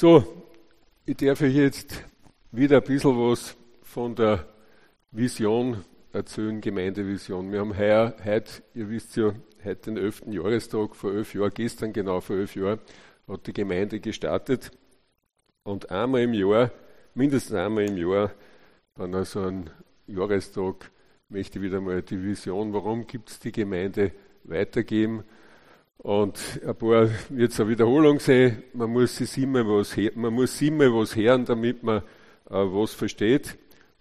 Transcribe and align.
So, 0.00 0.24
ich 1.04 1.18
darf 1.18 1.42
euch 1.42 1.54
jetzt 1.54 2.06
wieder 2.52 2.78
ein 2.78 2.84
bisschen 2.84 3.18
was 3.18 3.54
von 3.82 4.14
der 4.14 4.48
Vision 5.10 5.84
erzählen, 6.10 6.58
Gemeindevision. 6.58 7.52
Wir 7.52 7.60
haben 7.60 7.76
heuer, 7.76 8.14
heute, 8.24 8.62
ihr 8.72 8.88
wisst 8.88 9.14
ja, 9.16 9.34
heute 9.62 9.92
den 9.92 9.98
11. 9.98 10.22
Jahrestag, 10.28 10.96
vor 10.96 11.12
elf 11.12 11.34
Jahren, 11.34 11.52
gestern 11.52 11.92
genau 11.92 12.22
vor 12.22 12.36
elf 12.36 12.56
Jahren, 12.56 12.78
hat 13.28 13.46
die 13.46 13.52
Gemeinde 13.52 14.00
gestartet. 14.00 14.70
Und 15.64 15.90
einmal 15.90 16.22
im 16.22 16.32
Jahr, 16.32 16.70
mindestens 17.14 17.56
einmal 17.56 17.84
im 17.84 17.98
Jahr, 17.98 18.32
dann 18.94 19.14
also 19.14 19.42
ein 19.42 19.68
Jahrestag, 20.06 20.90
möchte 21.28 21.58
ich 21.58 21.62
wieder 21.62 21.82
mal 21.82 22.00
die 22.00 22.24
Vision, 22.24 22.72
warum 22.72 23.06
gibt 23.06 23.28
es 23.28 23.38
die 23.38 23.52
Gemeinde, 23.52 24.12
weitergeben. 24.44 25.24
Und 26.02 26.60
ein 26.66 26.74
paar 26.76 27.10
wird 27.28 27.52
es 27.52 27.60
eine 27.60 27.68
Wiederholung 27.68 28.20
sein. 28.20 28.62
Man 28.72 28.90
muss 28.90 29.16
sich 29.16 29.36
immer 29.36 29.66
was, 29.66 29.96
man 30.14 30.32
muss 30.32 30.60
immer 30.62 30.86
was 30.94 31.14
hören, 31.14 31.44
damit 31.44 31.82
man 31.82 31.98
äh, 32.48 32.54
was 32.54 32.94
versteht. 32.94 33.58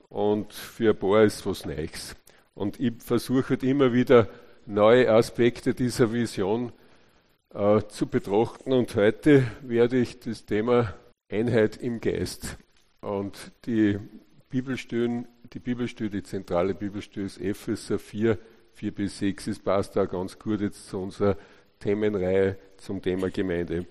Und 0.08 0.54
für 0.54 0.92
ein 0.92 0.98
paar 0.98 1.23
ist 1.23 1.46
was 1.46 1.66
Neues. 1.66 2.16
Und 2.56 2.80
ich 2.80 2.94
versuche 3.00 3.50
halt 3.50 3.64
immer 3.64 3.92
wieder 3.92 4.30
neue 4.66 5.12
Aspekte 5.12 5.73
dieser 5.73 6.14
Vision 6.14 6.72
äh, 7.54 7.82
zu 7.90 8.08
betrachten. 8.08 8.72
Und 8.72 8.95
heute 8.95 9.44
werde 9.62 9.98
ich 9.98 10.22
das 10.22 10.45
Thema 10.45 10.94
Einheit 11.30 11.76
im 11.76 12.00
Geist. 12.00 12.58
Und 13.02 13.52
die 13.66 14.00
Bibelstellen, 14.50 15.28
die 15.52 15.59
Bibelstelle, 15.59 16.09
die 16.09 16.23
zentrale 16.23 16.73
Bibelstelle 16.76 17.26
ist 17.26 17.42
Epheser 17.42 18.00
4, 18.00 18.38
4 18.72 18.95
bis 18.95 19.20
6. 19.20 19.48
Es 19.48 19.59
passt 19.59 19.98
da 19.98 20.06
ganz 20.06 20.40
gut 20.40 20.62
jetzt 20.62 20.88
zu 20.88 20.98
unserer 20.98 21.36
Themenreihe 21.80 22.58
zum 22.78 23.02
Thema 23.02 23.30
Gemeinde. 23.30 23.86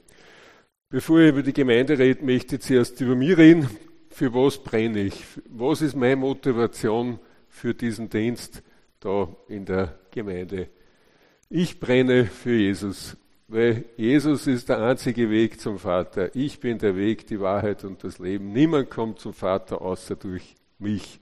Bevor 0.91 1.21
ich 1.21 1.31
über 1.31 1.43
die 1.43 1.53
Gemeinde 1.53 1.99
rede, 1.99 2.25
möchte 2.25 2.57
ich 2.57 2.63
zuerst 2.63 3.01
über 3.01 3.15
mich 3.15 3.37
reden. 3.37 3.69
Für 4.11 4.33
was 4.33 4.59
brenne 4.59 5.03
ich? 5.03 5.23
Was 5.49 5.83
ist 5.83 5.95
meine 5.95 6.17
Motivation 6.17 7.19
für 7.49 7.75
diesen 7.75 8.09
Dienst 8.09 8.63
da 9.01 9.29
in 9.49 9.65
der 9.65 9.99
Gemeinde? 10.11 10.69
Ich 11.51 11.79
brenne 11.79 12.25
für 12.27 12.55
Jesus, 12.55 13.17
weil 13.49 13.85
Jesus 13.97 14.47
ist 14.47 14.69
der 14.69 14.83
einzige 14.83 15.31
Weg 15.31 15.61
zum 15.61 15.79
Vater. 15.79 16.35
Ich 16.35 16.61
bin 16.61 16.79
der 16.79 16.97
Weg, 16.97 17.27
die 17.27 17.41
Wahrheit 17.41 17.85
und 17.85 18.03
das 18.05 18.19
Leben. 18.19 18.53
Niemand 18.53 18.91
kommt 18.91 19.19
zum 19.19 19.33
Vater 19.33 19.81
außer 19.81 20.17
durch 20.17 20.55
mich. 20.79 21.21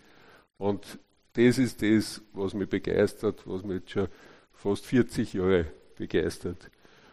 Und 0.58 0.98
das 1.34 1.58
ist 1.58 1.82
das, 1.82 2.22
was 2.32 2.54
mich 2.54 2.68
begeistert, 2.68 3.42
was 3.46 3.62
mich 3.62 3.80
jetzt 3.80 3.90
schon 3.90 4.08
fast 4.52 4.86
40 4.86 5.34
Jahre 5.34 5.66
begeistert. 5.96 6.70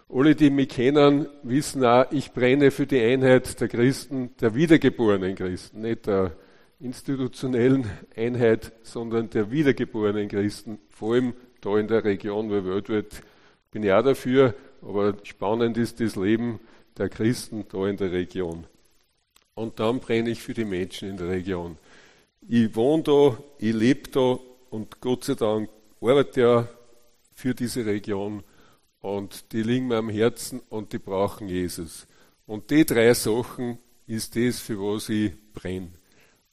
Alle, 0.10 0.36
die 0.36 0.50
mich 0.50 0.70
kennen, 0.70 1.28
wissen 1.44 1.84
auch, 1.86 2.12
ich 2.12 2.32
brenne 2.32 2.72
für 2.72 2.86
die 2.86 3.02
Einheit 3.02 3.60
der 3.60 3.68
Christen, 3.68 4.36
der 4.40 4.54
wiedergeborenen 4.54 5.36
Christen, 5.36 5.82
nicht 5.82 6.06
der 6.06 6.36
institutionellen 6.80 7.90
Einheit, 8.16 8.74
sondern 8.84 9.30
der 9.30 9.50
wiedergeborenen 9.50 10.28
Christen, 10.28 10.80
vor 10.90 11.14
allem 11.14 11.34
da 11.62 11.78
in 11.78 11.88
der 11.88 12.04
Region, 12.04 12.52
weil 12.52 12.66
weltweit 12.66 13.24
bin 13.72 13.84
ich 13.84 13.92
auch 13.92 14.04
dafür, 14.04 14.54
aber 14.82 15.16
spannend 15.24 15.78
ist 15.78 16.00
das 16.00 16.16
Leben 16.16 16.60
der 16.98 17.10
Christen 17.10 17.66
da 17.72 17.88
in 17.88 17.98
der 17.98 18.12
Region. 18.12 18.66
Und 19.56 19.80
dann 19.80 20.00
brenne 20.00 20.30
ich 20.30 20.42
für 20.42 20.54
die 20.54 20.66
Menschen 20.66 21.10
in 21.10 21.18
der 21.18 21.30
Region. 21.30 21.78
Ich 22.48 22.76
wohne 22.76 23.04
da, 23.04 23.38
ich 23.60 23.74
lebe 23.74 24.10
da 24.10 24.38
und 24.70 25.00
Gott 25.00 25.24
sei 25.24 25.36
Dank 25.36 25.70
arbeite 26.02 26.42
ja 26.42 26.68
für 27.34 27.56
diese 27.56 27.86
Region 27.86 28.44
und 29.04 29.52
die 29.52 29.64
liegen 29.64 29.90
mir 29.90 29.98
am 29.98 30.10
Herzen 30.10 30.62
und 30.70 30.94
die 30.94 30.98
brauchen 30.98 31.50
Jesus. 31.50 32.08
Und 32.46 32.72
die 32.72 32.86
drei 32.86 33.14
Sachen 33.14 33.78
ist 34.08 34.34
das, 34.38 34.60
für 34.60 34.80
was 34.80 35.10
ich 35.10 35.34
brenne. 35.54 35.92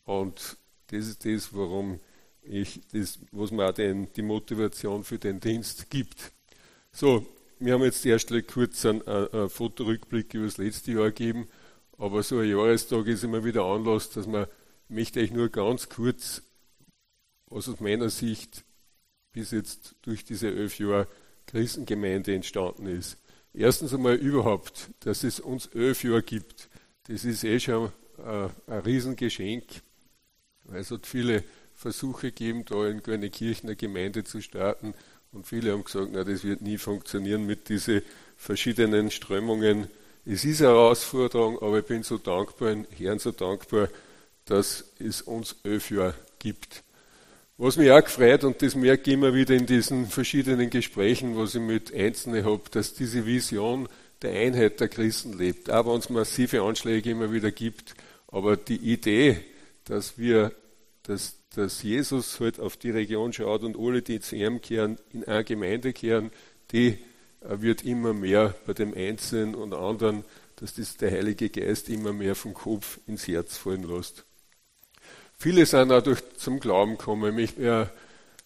Und 0.04 0.56
das 0.88 1.06
ist 1.06 1.24
das, 1.24 1.54
warum 1.54 2.00
ich 2.42 2.80
das, 2.92 3.20
was 3.30 3.52
mir 3.52 3.68
auch 3.68 3.72
den, 3.72 4.12
die 4.14 4.22
Motivation 4.22 5.04
für 5.04 5.18
den 5.18 5.38
Dienst 5.38 5.90
gibt. 5.90 6.32
So, 6.90 7.24
wir 7.60 7.74
haben 7.74 7.84
jetzt 7.84 8.04
erst 8.04 8.32
kurz 8.48 8.84
einen, 8.84 9.06
einen 9.06 9.48
Fotorückblick 9.48 10.34
über 10.34 10.46
das 10.46 10.58
letzte 10.58 10.90
Jahr 10.90 11.12
gegeben, 11.12 11.46
aber 11.98 12.24
so 12.24 12.38
ein 12.38 12.50
Jahrestag 12.50 13.06
ist 13.06 13.22
immer 13.22 13.44
wieder 13.44 13.62
Anlass, 13.64 14.10
dass 14.10 14.26
man, 14.26 14.48
möchte 14.88 15.20
euch 15.20 15.30
nur 15.30 15.50
ganz 15.50 15.88
kurz, 15.88 16.42
was 17.46 17.68
aus 17.68 17.78
meiner 17.78 18.10
Sicht 18.10 18.64
bis 19.30 19.52
jetzt 19.52 19.94
durch 20.02 20.24
diese 20.24 20.48
elf 20.48 20.76
Jahre 20.80 21.06
Christengemeinde 21.50 22.34
entstanden 22.34 22.86
ist. 22.86 23.16
Erstens 23.52 23.92
einmal 23.92 24.14
überhaupt, 24.14 24.90
dass 25.00 25.24
es 25.24 25.40
uns 25.40 25.66
elf 25.66 26.02
gibt. 26.26 26.68
Das 27.08 27.24
ist 27.24 27.44
eh 27.44 27.58
schon 27.58 27.90
ein, 28.24 28.50
ein 28.66 28.78
Riesengeschenk, 28.80 29.64
weil 30.64 30.80
es 30.80 30.90
hat 30.90 31.06
viele 31.06 31.42
Versuche 31.74 32.28
gegeben, 32.28 32.64
da 32.64 32.86
in 32.86 33.02
eine 33.04 33.30
Kirche 33.30 33.64
eine 33.64 33.76
Gemeinde 33.76 34.22
zu 34.22 34.40
starten. 34.40 34.94
Und 35.32 35.46
viele 35.46 35.72
haben 35.72 35.84
gesagt, 35.84 36.10
na, 36.12 36.24
das 36.24 36.44
wird 36.44 36.60
nie 36.60 36.78
funktionieren 36.78 37.46
mit 37.46 37.68
diesen 37.68 38.02
verschiedenen 38.36 39.10
Strömungen. 39.10 39.88
Es 40.24 40.44
ist 40.44 40.60
eine 40.60 40.70
Herausforderung, 40.70 41.60
aber 41.60 41.78
ich 41.78 41.86
bin 41.86 42.02
so 42.02 42.18
dankbar, 42.18 42.76
Herrn 42.96 43.18
so 43.18 43.32
dankbar, 43.32 43.88
dass 44.44 44.84
es 44.98 45.22
uns 45.22 45.56
elf 45.64 45.90
Jahre 45.90 46.14
gibt. 46.38 46.82
Was 47.62 47.76
mich 47.76 47.90
auch 47.90 48.02
gefreut, 48.02 48.42
und 48.44 48.62
das 48.62 48.74
merke 48.74 49.10
ich 49.10 49.14
immer 49.14 49.34
wieder 49.34 49.54
in 49.54 49.66
diesen 49.66 50.06
verschiedenen 50.06 50.70
Gesprächen, 50.70 51.36
was 51.36 51.54
ich 51.54 51.60
mit 51.60 51.94
Einzelnen 51.94 52.46
habe, 52.46 52.62
dass 52.70 52.94
diese 52.94 53.26
Vision 53.26 53.86
der 54.22 54.32
Einheit 54.32 54.80
der 54.80 54.88
Christen 54.88 55.36
lebt. 55.36 55.70
Auch 55.70 55.84
wenn 55.84 55.98
es 55.98 56.08
massive 56.08 56.62
Anschläge 56.62 57.10
immer 57.10 57.32
wieder 57.32 57.50
gibt. 57.50 57.94
Aber 58.28 58.56
die 58.56 58.78
Idee, 58.78 59.40
dass 59.84 60.16
wir, 60.16 60.52
dass, 61.02 61.36
dass 61.54 61.82
Jesus 61.82 62.40
halt 62.40 62.58
auf 62.58 62.78
die 62.78 62.92
Region 62.92 63.34
schaut 63.34 63.62
und 63.62 63.78
alle, 63.78 64.00
die 64.00 64.20
zu 64.20 64.36
ihm 64.36 64.62
kehren, 64.62 64.96
in 65.12 65.24
eine 65.24 65.44
Gemeinde 65.44 65.92
kehren, 65.92 66.30
die 66.72 66.96
äh, 67.42 67.60
wird 67.60 67.84
immer 67.84 68.14
mehr 68.14 68.54
bei 68.64 68.72
dem 68.72 68.94
Einzelnen 68.94 69.54
und 69.54 69.74
anderen, 69.74 70.24
dass 70.56 70.76
das 70.76 70.96
der 70.96 71.10
Heilige 71.10 71.50
Geist 71.50 71.90
immer 71.90 72.14
mehr 72.14 72.36
vom 72.36 72.54
Kopf 72.54 73.00
ins 73.06 73.28
Herz 73.28 73.58
fallen 73.58 73.82
lässt. 73.82 74.24
Viele 75.42 75.64
sind 75.64 75.88
dadurch 75.88 76.20
zum 76.36 76.60
Glauben 76.60 76.98
gekommen. 76.98 77.30
Ich 77.30 77.34
möchte 77.34 77.60
mich 77.62 77.88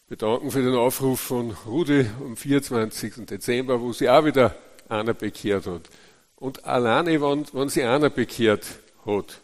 bedanken 0.06 0.52
für 0.52 0.62
den 0.62 0.76
Aufruf 0.76 1.18
von 1.18 1.50
Rudi 1.66 2.06
am 2.20 2.36
24. 2.36 3.26
Dezember, 3.26 3.80
wo 3.80 3.92
sie 3.92 4.08
auch 4.08 4.24
wieder 4.24 4.54
einer 4.88 5.12
bekehrt 5.12 5.66
hat. 5.66 5.90
Und 6.36 6.64
alleine, 6.64 7.20
wenn, 7.20 7.46
wenn 7.52 7.68
sie 7.68 7.82
einer 7.82 8.10
bekehrt 8.10 8.64
hat, 9.04 9.40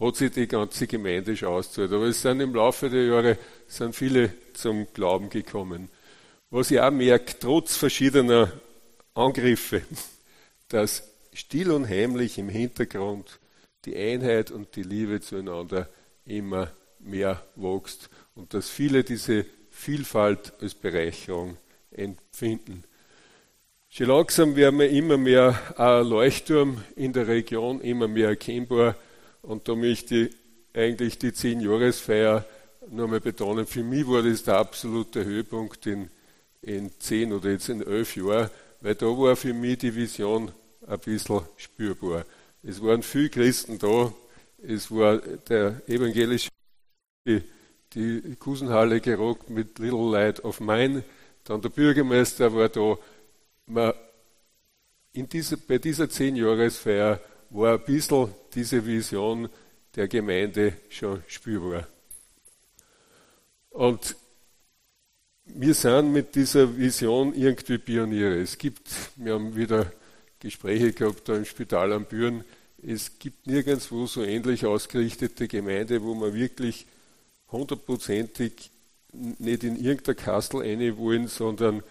hat 0.00 0.16
sich 0.16 0.30
die 0.30 0.46
ganze 0.46 0.86
Gemeinde 0.86 1.36
schon 1.36 1.48
ausgezahlt. 1.48 1.92
Aber 1.92 2.04
es 2.04 2.22
sind 2.22 2.40
im 2.40 2.54
Laufe 2.54 2.88
der 2.88 3.04
Jahre 3.04 3.38
sind 3.66 3.94
viele 3.94 4.32
zum 4.54 4.86
Glauben 4.94 5.28
gekommen. 5.28 5.90
Was 6.48 6.70
ich 6.70 6.80
auch 6.80 6.90
merke, 6.90 7.38
trotz 7.38 7.76
verschiedener 7.76 8.52
Angriffe, 9.12 9.82
dass 10.68 11.02
still 11.34 11.72
und 11.72 11.86
heimlich 11.86 12.38
im 12.38 12.48
Hintergrund 12.48 13.38
die 13.84 13.98
Einheit 13.98 14.50
und 14.50 14.76
die 14.76 14.82
Liebe 14.82 15.20
zueinander 15.20 15.86
immer 16.24 16.70
mehr 16.98 17.42
wächst 17.56 18.10
und 18.34 18.54
dass 18.54 18.68
viele 18.68 19.04
diese 19.04 19.46
Vielfalt 19.70 20.52
als 20.60 20.74
Bereicherung 20.74 21.56
empfinden. 21.90 22.84
Schon 23.88 24.06
langsam 24.06 24.54
werden 24.54 24.78
wir 24.78 24.90
immer 24.90 25.16
mehr 25.16 25.58
ein 25.76 26.06
Leuchtturm 26.06 26.84
in 26.94 27.12
der 27.12 27.26
Region, 27.26 27.80
immer 27.80 28.06
mehr 28.06 28.28
erkennbar. 28.28 28.96
Und 29.42 29.68
da 29.68 29.74
möchte 29.74 30.16
ich 30.16 30.34
eigentlich 30.74 31.18
die 31.18 31.32
Zehn-Jahresfeier 31.32 32.44
nochmal 32.88 33.20
betonen. 33.20 33.66
Für 33.66 33.82
mich 33.82 34.06
war 34.06 34.22
das 34.22 34.44
der 34.44 34.58
absolute 34.58 35.24
Höhepunkt 35.24 35.86
in, 35.86 36.08
in 36.62 36.90
zehn 37.00 37.32
oder 37.32 37.50
jetzt 37.50 37.68
in 37.68 37.84
elf 37.84 38.14
Jahren, 38.16 38.50
weil 38.80 38.94
da 38.94 39.06
war 39.06 39.34
für 39.34 39.54
mich 39.54 39.78
die 39.78 39.94
Vision 39.94 40.52
ein 40.86 40.98
bisschen 41.00 41.40
spürbar. 41.56 42.24
Es 42.62 42.82
waren 42.82 43.02
viele 43.02 43.30
Christen 43.30 43.78
da, 43.78 44.12
es 44.62 44.90
war 44.90 45.18
der 45.18 45.82
evangelische, 45.88 46.50
die, 47.26 47.42
die 47.92 48.36
Kusenhalle 48.36 49.00
gerockt 49.00 49.50
mit 49.50 49.78
Little 49.78 50.10
Light 50.10 50.44
of 50.44 50.60
Mine. 50.60 51.04
Dann 51.44 51.60
der 51.60 51.70
Bürgermeister 51.70 52.54
war 52.54 52.68
da. 52.68 52.96
Man, 53.66 53.92
in 55.12 55.28
dieser, 55.28 55.56
bei 55.56 55.78
dieser 55.78 56.08
Zehnjahresfeier 56.08 57.20
war 57.50 57.74
ein 57.74 57.84
bisschen 57.84 58.32
diese 58.54 58.84
Vision 58.84 59.48
der 59.94 60.06
Gemeinde 60.06 60.74
schon 60.88 61.22
spürbar. 61.26 61.86
Und 63.70 64.16
wir 65.44 65.74
sind 65.74 66.12
mit 66.12 66.34
dieser 66.34 66.76
Vision 66.76 67.34
irgendwie 67.34 67.78
Pioniere. 67.78 68.40
Es 68.40 68.56
gibt, 68.56 68.88
wir 69.16 69.34
haben 69.34 69.56
wieder 69.56 69.90
Gespräche 70.38 70.92
gehabt 70.92 71.28
da 71.28 71.36
im 71.36 71.44
Spital 71.44 71.92
am 71.92 72.04
Büren, 72.04 72.44
es 72.82 73.18
gibt 73.18 73.46
nirgendwo 73.46 74.06
so 74.06 74.22
ähnlich 74.22 74.66
ausgerichtete 74.66 75.48
Gemeinde, 75.48 76.02
wo 76.02 76.14
man 76.14 76.34
wirklich 76.34 76.86
hundertprozentig 77.50 78.70
nicht 79.12 79.64
in 79.64 79.76
irgendein 79.76 80.16
Kastel 80.16 80.62
eine 80.62 80.96
wollen, 80.96 81.28
sondern 81.28 81.82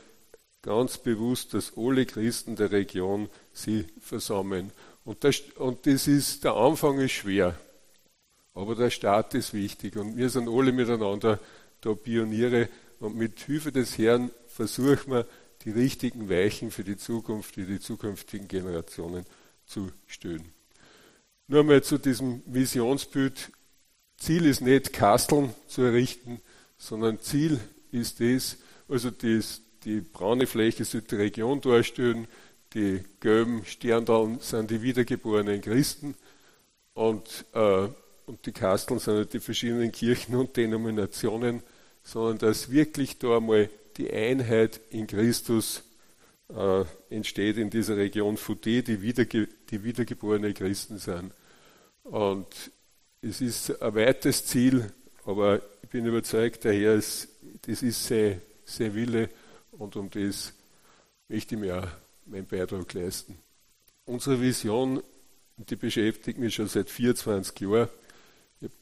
ganz 0.61 0.97
bewusst, 0.97 1.53
dass 1.53 1.73
alle 1.77 2.05
Christen 2.05 2.55
der 2.55 2.71
Region 2.71 3.29
sie 3.53 3.85
versammeln. 3.99 4.71
Und 5.05 5.23
das, 5.23 5.41
und 5.57 5.85
das 5.85 6.07
ist, 6.07 6.43
der 6.43 6.53
Anfang 6.53 6.99
ist 6.99 7.11
schwer, 7.11 7.57
aber 8.53 8.75
der 8.75 8.89
Start 8.89 9.33
ist 9.33 9.53
wichtig 9.53 9.95
und 9.95 10.17
wir 10.17 10.29
sind 10.29 10.49
alle 10.49 10.71
miteinander 10.71 11.39
da 11.81 11.93
Pioniere 11.93 12.69
und 12.99 13.15
mit 13.15 13.39
Hilfe 13.39 13.71
des 13.71 13.97
Herrn 13.97 14.31
versuchen 14.47 15.13
wir, 15.13 15.25
die 15.63 15.71
richtigen 15.71 16.29
Weichen 16.29 16.71
für 16.71 16.83
die 16.83 16.97
Zukunft, 16.97 17.55
für 17.55 17.65
die 17.65 17.79
zukünftigen 17.79 18.47
Generationen 18.47 19.25
zu 19.65 19.91
stellen. 20.07 20.53
Nur 21.51 21.63
mal 21.63 21.81
zu 21.81 21.97
diesem 21.97 22.43
Visionsbild. 22.45 23.51
Ziel 24.17 24.45
ist 24.45 24.61
nicht, 24.61 24.93
Kasteln 24.93 25.51
zu 25.67 25.81
errichten, 25.81 26.41
sondern 26.77 27.19
Ziel 27.21 27.59
ist 27.91 28.21
es, 28.21 28.59
also 28.87 29.09
das, 29.09 29.61
die 29.83 30.01
braune 30.01 30.45
Fläche 30.45 30.85
soll 30.85 31.01
die 31.01 31.15
Region 31.15 31.59
darstellen, 31.59 32.27
die 32.75 33.01
gelben 33.19 33.65
Sterndalen 33.65 34.39
sind 34.41 34.69
die 34.69 34.83
wiedergeborenen 34.83 35.59
Christen 35.61 36.13
und, 36.93 37.45
äh, 37.53 37.87
und 38.27 38.45
die 38.45 38.51
Kasteln 38.51 38.99
sind 38.99 39.15
halt 39.15 39.33
die 39.33 39.39
verschiedenen 39.39 39.91
Kirchen 39.91 40.35
und 40.35 40.55
Denominationen, 40.55 41.63
sondern 42.03 42.37
dass 42.37 42.69
wirklich 42.69 43.17
da 43.17 43.37
einmal 43.37 43.71
die 43.97 44.11
Einheit 44.13 44.79
in 44.91 45.07
Christus 45.07 45.81
äh, 46.55 46.83
entsteht 47.09 47.57
in 47.57 47.71
dieser 47.71 47.97
Region 47.97 48.37
Fouté, 48.37 48.83
die, 48.83 49.01
wiederge 49.01 49.47
die 49.69 49.83
wiedergeborene 49.83 50.53
Christen 50.53 50.97
sind. 50.97 51.33
Und 52.03 52.47
es 53.21 53.41
ist 53.41 53.81
ein 53.81 53.95
weites 53.95 54.45
Ziel, 54.45 54.91
aber 55.25 55.61
ich 55.83 55.89
bin 55.89 56.05
überzeugt, 56.05 56.63
der 56.63 56.73
Herr 56.73 56.95
ist, 56.95 57.27
das 57.63 57.83
ist 57.83 58.05
sein, 58.05 58.41
sein 58.65 58.93
Wille 58.95 59.29
und 59.71 59.95
um 59.95 60.09
das 60.09 60.53
möchte 61.27 61.55
ich 61.55 61.61
mir 61.61 61.79
auch 61.79 61.87
meinen 62.25 62.45
Beitrag 62.45 62.93
leisten. 62.93 63.37
Unsere 64.05 64.41
Vision, 64.41 65.03
die 65.57 65.75
beschäftigt 65.75 66.39
mich 66.39 66.55
schon 66.55 66.67
seit 66.67 66.89
24 66.89 67.59
Jahren. 67.61 67.89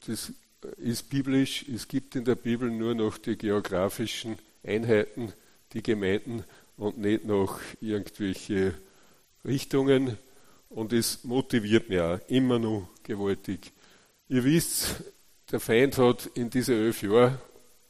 Das 0.06 0.32
ist 0.76 1.10
biblisch. 1.10 1.66
Es 1.68 1.86
gibt 1.88 2.16
in 2.16 2.24
der 2.24 2.34
Bibel 2.34 2.70
nur 2.70 2.94
noch 2.94 3.18
die 3.18 3.36
geografischen 3.36 4.38
Einheiten, 4.62 5.32
die 5.72 5.82
Gemeinden 5.82 6.44
und 6.76 6.98
nicht 6.98 7.24
noch 7.24 7.60
irgendwelche 7.80 8.74
Richtungen. 9.44 10.16
Und 10.68 10.92
es 10.92 11.24
motiviert 11.24 11.88
mich 11.88 12.00
auch 12.00 12.20
immer 12.28 12.58
noch 12.58 12.88
gewaltig. 13.02 13.72
Ihr 14.28 14.44
wisst, 14.44 15.02
der 15.50 15.60
Feind 15.60 15.96
hat 15.96 16.26
in 16.34 16.50
diese 16.50 16.74
elf 16.74 17.02
Jahren 17.02 17.38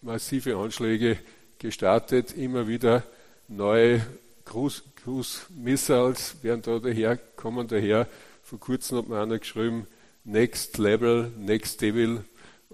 massive 0.00 0.56
Anschläge 0.56 1.18
gestartet, 1.58 2.36
immer 2.36 2.68
wieder 2.68 3.02
neue 3.48 4.06
Cruise, 4.44 4.82
Cruise 4.94 5.40
Missiles 5.50 6.36
werden 6.42 6.62
da 6.62 6.78
daher, 6.78 7.16
kommen 7.16 7.66
daher. 7.66 8.06
Vor 8.42 8.60
kurzem 8.60 8.98
hat 8.98 9.08
mir 9.08 9.20
einer 9.20 9.38
geschrieben, 9.38 9.86
Next 10.24 10.78
Level, 10.78 11.32
Next 11.36 11.80
Devil, 11.80 12.24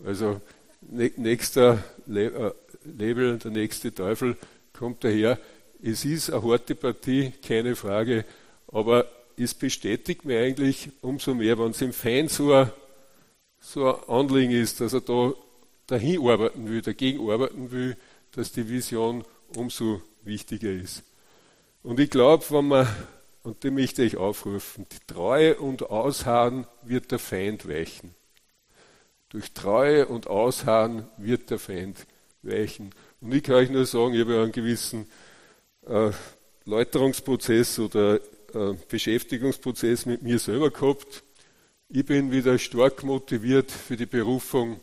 also 0.04 0.40
nächster 0.82 1.82
äh, 2.06 2.50
Level, 2.84 3.38
der 3.38 3.50
nächste 3.50 3.94
Teufel 3.94 4.36
kommt 4.72 5.02
daher. 5.02 5.38
Es 5.82 6.04
ist 6.04 6.30
eine 6.30 6.42
harte 6.42 6.74
Partie, 6.74 7.32
keine 7.42 7.74
Frage, 7.74 8.24
aber 8.68 9.06
es 9.36 9.54
bestätigt 9.54 10.24
mir 10.24 10.40
eigentlich 10.40 10.90
umso 11.00 11.34
mehr, 11.34 11.58
wenn 11.58 11.70
es 11.70 11.82
im 11.82 11.92
Feind 11.92 12.30
so 12.30 12.52
ein 12.52 12.70
so 13.64 13.94
ein 13.94 14.08
Anliegen 14.08 14.52
ist, 14.52 14.80
dass 14.80 14.92
er 14.92 15.00
da 15.00 15.32
dahin 15.86 16.26
arbeiten 16.28 16.68
will, 16.68 16.82
dagegen 16.82 17.30
arbeiten 17.30 17.70
will, 17.70 17.96
dass 18.32 18.52
die 18.52 18.68
Vision 18.68 19.24
umso 19.56 20.02
wichtiger 20.22 20.70
ist. 20.70 21.02
Und 21.82 21.98
ich 21.98 22.10
glaube, 22.10 22.44
wenn 22.50 22.68
man, 22.68 22.88
und 23.42 23.64
dem 23.64 23.74
möchte 23.74 24.02
ich 24.02 24.16
aufrufen, 24.16 24.86
die 24.90 25.12
Treue 25.12 25.56
und 25.56 25.82
Ausharren 25.90 26.66
wird 26.82 27.10
der 27.10 27.18
Feind 27.18 27.68
weichen. 27.68 28.14
Durch 29.30 29.52
Treue 29.52 30.06
und 30.06 30.26
Ausharren 30.26 31.08
wird 31.16 31.50
der 31.50 31.58
Feind 31.58 32.06
weichen. 32.42 32.90
Und 33.20 33.34
ich 33.34 33.42
kann 33.42 33.56
euch 33.56 33.70
nur 33.70 33.86
sagen, 33.86 34.14
ich 34.14 34.20
habe 34.20 34.34
ja 34.34 34.42
einen 34.42 34.52
gewissen 34.52 35.10
äh, 35.86 36.10
Läuterungsprozess 36.64 37.78
oder 37.78 38.20
äh, 38.54 38.74
Beschäftigungsprozess 38.88 40.06
mit 40.06 40.22
mir 40.22 40.38
selber 40.38 40.70
gehabt. 40.70 41.22
Ich 41.88 42.04
bin 42.04 42.32
wieder 42.32 42.58
stark 42.58 43.02
motiviert 43.02 43.70
für 43.70 43.96
die 43.96 44.06
Berufung 44.06 44.80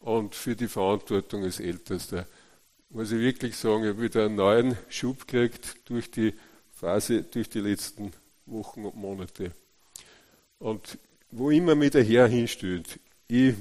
und 0.00 0.34
für 0.34 0.56
die 0.56 0.68
Verantwortung 0.68 1.44
als 1.44 1.60
Ältester. 1.60 2.26
Muss 2.90 3.12
ich 3.12 3.20
wirklich 3.20 3.56
sagen, 3.56 3.84
ich 3.84 3.90
habe 3.90 4.02
wieder 4.02 4.24
einen 4.24 4.34
neuen 4.34 4.76
Schub 4.88 5.26
gekriegt 5.28 5.76
durch 5.84 6.10
die 6.10 6.34
Phase, 6.74 7.22
durch 7.22 7.48
die 7.48 7.60
letzten 7.60 8.12
Wochen 8.46 8.84
und 8.84 8.96
Monate. 8.96 9.52
Und 10.58 10.98
wo 11.30 11.50
immer 11.50 11.74
mir 11.74 11.90
der 11.90 12.02
Herr 12.02 12.26
hinstellt, 12.26 12.98
ich 13.28 13.54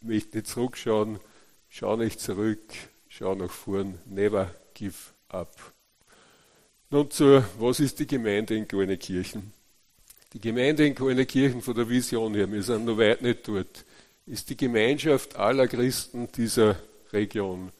möchte 0.00 0.36
nicht 0.36 0.48
zurückschauen, 0.48 1.18
schau 1.68 1.96
nicht 1.96 2.20
zurück, 2.20 2.62
schau 3.08 3.34
nach 3.34 3.50
vorn, 3.50 3.98
never 4.06 4.54
give 4.74 4.96
up. 5.28 5.73
Nun 6.94 7.10
zu, 7.10 7.42
was 7.58 7.80
ist 7.80 7.98
die 7.98 8.06
Gemeinde 8.06 8.54
in 8.54 8.68
Gornekirchen? 8.68 9.52
Die 10.32 10.40
Gemeinde 10.40 10.86
in 10.86 10.94
Kirchen 11.26 11.60
von 11.60 11.74
der 11.74 11.88
Vision 11.88 12.36
her, 12.36 12.48
wir 12.52 12.62
sind 12.62 12.84
noch 12.84 12.96
weit 12.98 13.20
nicht 13.20 13.48
dort, 13.48 13.84
ist 14.26 14.48
die 14.48 14.56
Gemeinschaft 14.56 15.34
aller 15.34 15.66
Christen 15.66 16.28
dieser 16.30 16.76
Region. 17.12 17.72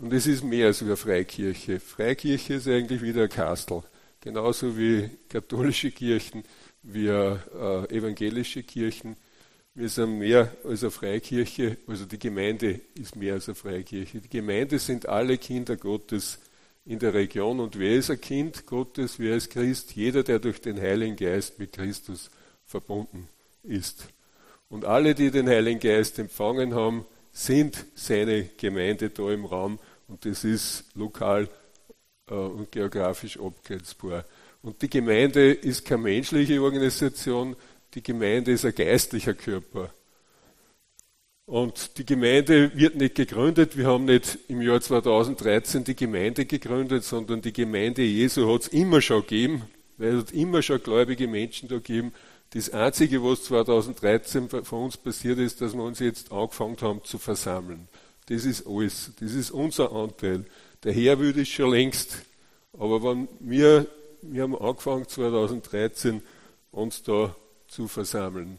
Und 0.00 0.12
es 0.12 0.26
ist 0.26 0.42
mehr 0.42 0.66
als 0.66 0.82
eine 0.82 0.96
Freikirche. 0.96 1.78
Freikirche 1.78 2.54
ist 2.54 2.66
eigentlich 2.66 3.00
wieder 3.00 3.22
ein 3.22 3.28
Kastel. 3.28 3.84
Genauso 4.20 4.76
wie 4.76 5.08
katholische 5.28 5.92
Kirchen, 5.92 6.42
wie 6.82 7.06
äh, 7.06 7.36
evangelische 7.96 8.64
Kirchen. 8.64 9.14
Wir 9.76 9.88
sind 9.88 10.18
mehr 10.18 10.50
als 10.64 10.82
eine 10.82 10.90
Freikirche, 10.90 11.76
also 11.86 12.06
die 12.06 12.18
Gemeinde 12.18 12.80
ist 12.96 13.14
mehr 13.14 13.34
als 13.34 13.48
eine 13.48 13.54
Freikirche. 13.54 14.20
Die 14.20 14.28
Gemeinde 14.28 14.80
sind 14.80 15.08
alle 15.08 15.38
Kinder 15.38 15.76
Gottes 15.76 16.40
in 16.88 16.98
der 16.98 17.12
Region. 17.12 17.60
Und 17.60 17.78
wer 17.78 17.96
ist 17.96 18.10
ein 18.10 18.20
Kind 18.20 18.64
Gottes? 18.64 19.18
Wer 19.18 19.36
ist 19.36 19.50
Christ? 19.50 19.94
Jeder, 19.94 20.22
der 20.22 20.38
durch 20.38 20.60
den 20.62 20.80
Heiligen 20.80 21.16
Geist 21.16 21.58
mit 21.58 21.74
Christus 21.74 22.30
verbunden 22.64 23.28
ist. 23.62 24.08
Und 24.70 24.86
alle, 24.86 25.14
die 25.14 25.30
den 25.30 25.48
Heiligen 25.48 25.80
Geist 25.80 26.18
empfangen 26.18 26.74
haben, 26.74 27.04
sind 27.30 27.84
seine 27.94 28.44
Gemeinde 28.56 29.10
da 29.10 29.30
im 29.30 29.44
Raum. 29.44 29.78
Und 30.08 30.24
das 30.24 30.44
ist 30.44 30.84
lokal 30.94 31.50
äh, 32.30 32.34
und 32.34 32.72
geografisch 32.72 33.38
abgrenzbar. 33.38 34.24
Und 34.62 34.80
die 34.80 34.88
Gemeinde 34.88 35.52
ist 35.52 35.84
keine 35.84 36.02
menschliche 36.02 36.60
Organisation, 36.60 37.54
die 37.92 38.02
Gemeinde 38.02 38.52
ist 38.52 38.64
ein 38.64 38.74
geistlicher 38.74 39.34
Körper. 39.34 39.92
Und 41.48 41.96
die 41.96 42.04
Gemeinde 42.04 42.76
wird 42.76 42.96
nicht 42.96 43.14
gegründet. 43.14 43.74
Wir 43.74 43.86
haben 43.86 44.04
nicht 44.04 44.38
im 44.48 44.60
Jahr 44.60 44.82
2013 44.82 45.82
die 45.82 45.96
Gemeinde 45.96 46.44
gegründet, 46.44 47.04
sondern 47.04 47.40
die 47.40 47.54
Gemeinde 47.54 48.02
Jesu 48.02 48.52
hat 48.52 48.64
es 48.64 48.68
immer 48.68 49.00
schon 49.00 49.22
gegeben, 49.22 49.62
weil 49.96 50.16
es 50.16 50.24
hat 50.24 50.32
immer 50.32 50.60
schon 50.60 50.82
gläubige 50.82 51.26
Menschen 51.26 51.66
da 51.70 51.76
gegeben. 51.76 52.12
Das 52.50 52.68
Einzige, 52.68 53.24
was 53.24 53.44
2013 53.44 54.50
von 54.50 54.82
uns 54.82 54.98
passiert 54.98 55.38
ist, 55.38 55.62
dass 55.62 55.72
wir 55.72 55.82
uns 55.82 56.00
jetzt 56.00 56.30
angefangen 56.32 56.76
haben 56.82 57.02
zu 57.04 57.16
versammeln. 57.16 57.88
Das 58.26 58.44
ist 58.44 58.66
alles. 58.66 59.12
Das 59.18 59.32
ist 59.32 59.50
unser 59.50 59.90
Anteil. 59.92 60.44
Der 60.84 60.92
Herr 60.92 61.18
will 61.18 61.32
das 61.32 61.48
schon 61.48 61.70
längst. 61.70 62.26
Aber 62.74 63.02
wenn 63.02 63.26
wir, 63.40 63.86
wir 64.20 64.42
haben 64.42 64.54
angefangen 64.54 65.08
2013, 65.08 66.20
uns 66.72 67.02
da 67.02 67.34
zu 67.68 67.88
versammeln 67.88 68.58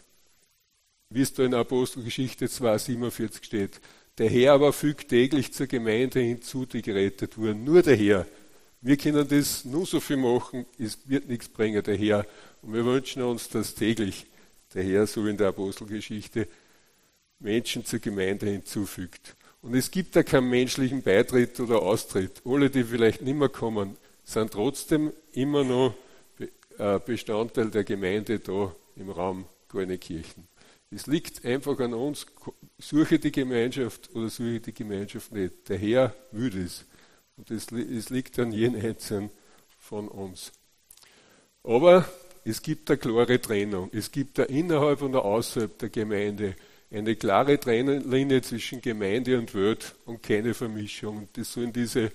wie 1.09 1.21
es 1.21 1.33
da 1.33 1.43
in 1.43 1.55
Apostelgeschichte 1.55 2.45
2,47 2.45 3.43
steht. 3.43 3.81
Der 4.19 4.29
Herr 4.29 4.53
aber 4.53 4.73
fügt 4.73 5.09
täglich 5.09 5.51
zur 5.53 5.65
Gemeinde 5.65 6.19
hinzu, 6.19 6.65
die 6.65 6.81
gerettet 6.81 7.37
wurden. 7.37 7.63
Nur 7.63 7.81
der 7.81 7.95
Herr. 7.95 8.27
Wir 8.81 8.95
können 8.95 9.27
das 9.27 9.65
nur 9.65 9.85
so 9.85 9.99
viel 9.99 10.17
machen, 10.17 10.65
es 10.77 10.97
wird 11.09 11.27
nichts 11.27 11.49
bringen, 11.49 11.83
der 11.83 11.97
Herr. 11.97 12.25
Und 12.61 12.73
wir 12.73 12.85
wünschen 12.85 13.23
uns, 13.23 13.49
dass 13.49 13.73
täglich 13.75 14.27
der 14.73 14.83
Herr, 14.83 15.07
so 15.07 15.25
in 15.25 15.35
der 15.35 15.47
Apostelgeschichte, 15.47 16.47
Menschen 17.39 17.85
zur 17.85 17.99
Gemeinde 17.99 18.45
hinzufügt. 18.45 19.35
Und 19.61 19.73
es 19.73 19.89
gibt 19.89 20.15
da 20.15 20.23
keinen 20.23 20.49
menschlichen 20.49 21.01
Beitritt 21.01 21.59
oder 21.59 21.81
Austritt. 21.81 22.41
Alle, 22.45 22.69
die 22.69 22.83
vielleicht 22.83 23.21
nicht 23.21 23.35
mehr 23.35 23.49
kommen, 23.49 23.97
sind 24.23 24.51
trotzdem 24.51 25.11
immer 25.33 25.63
noch 25.63 25.95
äh, 26.77 26.99
Bestandteil 27.05 27.69
der 27.71 27.83
Gemeinde 27.83 28.39
da 28.39 28.73
im 28.95 29.09
Raum 29.09 29.45
Gornekirchen. 29.69 30.47
Es 30.91 31.05
liegt 31.05 31.45
einfach 31.45 31.79
an 31.79 31.93
uns, 31.93 32.25
suche 32.79 33.19
die 33.19 33.31
Gemeinschaft 33.31 34.09
oder 34.15 34.29
suche 34.29 34.59
die 34.59 34.73
Gemeinschaft 34.73 35.31
nicht. 35.31 35.69
Der 35.69 35.77
Herr 35.77 36.15
will 36.31 36.57
es. 36.57 36.85
Und 37.37 37.51
es, 37.51 37.71
es 37.71 38.09
liegt 38.09 38.39
an 38.39 38.51
jedem 38.51 38.83
Einzelnen 38.83 39.29
von 39.77 40.07
uns. 40.07 40.51
Aber 41.63 42.09
es 42.43 42.61
gibt 42.61 42.89
eine 42.89 42.97
klare 42.97 43.39
Trennung. 43.39 43.89
Es 43.93 44.11
gibt 44.11 44.39
da 44.39 44.43
innerhalb 44.43 45.01
und 45.01 45.15
außerhalb 45.15 45.77
der 45.77 45.89
Gemeinde 45.89 46.55
eine 46.91 47.15
klare 47.15 47.59
Trennlinie 47.59 48.41
zwischen 48.41 48.81
Gemeinde 48.81 49.37
und 49.37 49.53
Welt 49.53 49.93
und 50.05 50.23
keine 50.23 50.55
Vermischung. 50.55 51.29
Das 51.33 51.53
sollen 51.53 51.71
diese 51.71 52.11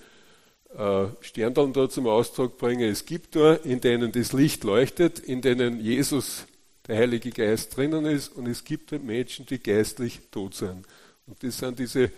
äh, 0.77 1.05
Sterndeln 1.21 1.71
da 1.71 1.89
zum 1.89 2.07
Ausdruck 2.07 2.57
bringen. 2.57 2.89
Es 2.89 3.05
gibt 3.05 3.37
da, 3.37 3.53
in 3.53 3.79
denen 3.79 4.11
das 4.11 4.33
Licht 4.33 4.65
leuchtet, 4.65 5.19
in 5.19 5.41
denen 5.41 5.79
Jesus 5.79 6.45
der 6.87 6.97
Heilige 6.97 7.31
Geist 7.31 7.75
drinnen 7.75 8.05
ist 8.05 8.29
und 8.29 8.47
es 8.47 8.63
gibt 8.63 8.91
halt 8.91 9.03
Menschen, 9.03 9.45
die 9.45 9.59
geistlich 9.59 10.21
tot 10.31 10.55
sind. 10.55 10.85
Und 11.25 11.41
das 11.41 11.57
sind 11.57 11.79
diese 11.79 12.11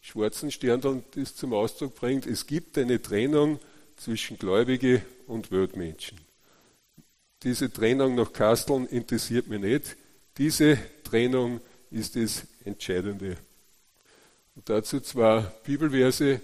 schwarzen 0.00 0.50
Sterndeln, 0.50 1.04
die 1.14 1.22
es 1.22 1.34
zum 1.34 1.52
Ausdruck 1.52 1.94
bringt. 1.94 2.26
Es 2.26 2.46
gibt 2.46 2.78
eine 2.78 3.00
Trennung 3.00 3.58
zwischen 3.96 4.38
Gläubige 4.38 5.02
und 5.26 5.50
Weltmenschen. 5.50 6.20
Diese 7.42 7.72
Trennung 7.72 8.14
nach 8.14 8.32
Kasteln 8.32 8.86
interessiert 8.86 9.48
mich 9.48 9.60
nicht. 9.60 9.96
Diese 10.38 10.78
Trennung 11.02 11.60
ist 11.90 12.16
das 12.16 12.46
Entscheidende. 12.64 13.36
Und 14.54 14.68
dazu 14.68 15.00
zwei 15.00 15.42
Bibelverse, 15.64 16.40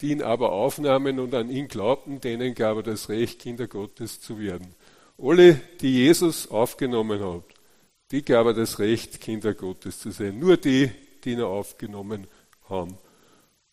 die 0.00 0.10
ihn 0.10 0.22
aber 0.22 0.52
aufnahmen 0.52 1.18
und 1.20 1.34
an 1.34 1.50
ihn 1.50 1.68
glaubten, 1.68 2.20
denen 2.20 2.54
gab 2.54 2.78
er 2.78 2.82
das 2.82 3.08
Recht, 3.08 3.38
Kinder 3.38 3.66
Gottes 3.66 4.20
zu 4.20 4.38
werden. 4.38 4.74
Alle, 5.18 5.60
die 5.80 5.94
Jesus 5.94 6.48
aufgenommen 6.48 7.20
hat, 7.20 7.44
die 8.10 8.22
gab 8.22 8.46
er 8.46 8.54
das 8.54 8.78
Recht, 8.78 9.20
Kinder 9.20 9.54
Gottes 9.54 9.98
zu 9.98 10.10
sein. 10.10 10.38
Nur 10.38 10.56
die, 10.56 10.90
die 11.24 11.32
ihn 11.32 11.40
aufgenommen 11.40 12.26
haben. 12.68 12.98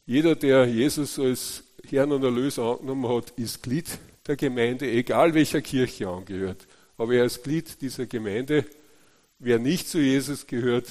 Jeder, 0.05 0.35
der 0.35 0.65
Jesus 0.65 1.19
als 1.19 1.63
Herrn 1.89 2.11
und 2.11 2.23
Erlöser 2.23 2.63
angenommen 2.63 3.13
hat, 3.13 3.31
ist 3.31 3.61
Glied 3.61 3.87
der 4.25 4.35
Gemeinde, 4.35 4.89
egal 4.89 5.33
welcher 5.33 5.61
Kirche 5.61 6.07
angehört. 6.07 6.67
Aber 6.97 7.13
er 7.13 7.25
ist 7.25 7.43
Glied 7.43 7.81
dieser 7.81 8.05
Gemeinde. 8.05 8.65
Wer 9.39 9.59
nicht 9.59 9.89
zu 9.89 9.99
Jesus 9.99 10.47
gehört, 10.47 10.87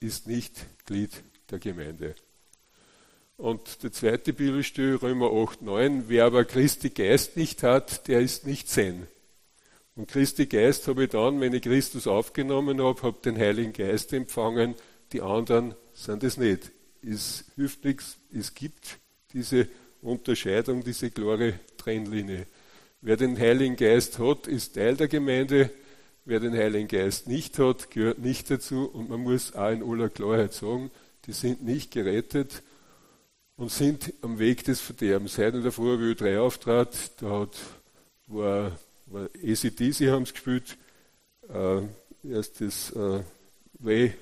ist 0.00 0.26
nicht 0.26 0.52
Glied 0.86 1.12
der 1.50 1.58
Gemeinde. 1.58 2.14
Und 3.36 3.82
der 3.82 3.92
zweite 3.92 4.32
Bibelstelle, 4.32 5.00
Römer 5.00 5.32
8, 5.32 5.62
9, 5.62 6.04
wer 6.08 6.26
aber 6.26 6.44
Christi 6.44 6.90
Geist 6.90 7.36
nicht 7.36 7.62
hat, 7.62 8.06
der 8.08 8.20
ist 8.20 8.46
nicht 8.46 8.68
sein. 8.68 9.06
Und 9.96 10.08
Christi 10.08 10.46
Geist 10.46 10.88
habe 10.88 11.04
ich 11.04 11.10
dann, 11.10 11.40
wenn 11.40 11.54
ich 11.54 11.62
Christus 11.62 12.06
aufgenommen 12.06 12.82
habe, 12.82 13.02
habe 13.02 13.18
den 13.24 13.38
Heiligen 13.38 13.72
Geist 13.72 14.12
empfangen, 14.12 14.74
die 15.12 15.20
anderen 15.20 15.74
sind 15.92 16.24
es 16.24 16.36
nicht. 16.36 16.72
Es 17.02 17.44
hilft 17.54 17.84
nichts, 17.84 18.16
es 18.32 18.54
gibt 18.54 18.98
diese 19.32 19.68
Unterscheidung, 20.02 20.82
diese 20.82 21.10
klare 21.10 21.54
Trennlinie. 21.76 22.46
Wer 23.00 23.16
den 23.16 23.38
Heiligen 23.38 23.76
Geist 23.76 24.18
hat, 24.18 24.46
ist 24.46 24.74
Teil 24.74 24.96
der 24.96 25.08
Gemeinde. 25.08 25.70
Wer 26.24 26.40
den 26.40 26.54
Heiligen 26.54 26.88
Geist 26.88 27.28
nicht 27.28 27.58
hat, 27.58 27.90
gehört 27.90 28.18
nicht 28.18 28.50
dazu. 28.50 28.86
Und 28.86 29.10
man 29.10 29.20
muss 29.20 29.54
auch 29.54 29.70
in 29.70 29.82
aller 29.82 30.08
Klarheit 30.08 30.54
sagen, 30.54 30.90
die 31.26 31.32
sind 31.32 31.62
nicht 31.62 31.90
gerettet 31.90 32.62
und 33.56 33.70
sind 33.70 34.14
am 34.22 34.38
Weg 34.38 34.64
des 34.64 34.80
Verderbens. 34.80 35.36
Heute 35.36 35.58
in 35.58 35.62
der 35.62 35.72
Früh, 35.72 36.14
3 36.14 36.38
auftrat, 36.40 37.20
da 37.20 37.40
hat, 37.40 37.56
war, 38.26 38.78
war 39.06 39.28
ACDC 39.42 40.08
haben 40.10 40.26
sie 40.26 40.32
gespielt, 40.32 40.76
äh, 41.48 41.82
erst 42.28 42.60
das 42.60 42.90
äh, 42.92 43.22
Way, 43.78 44.14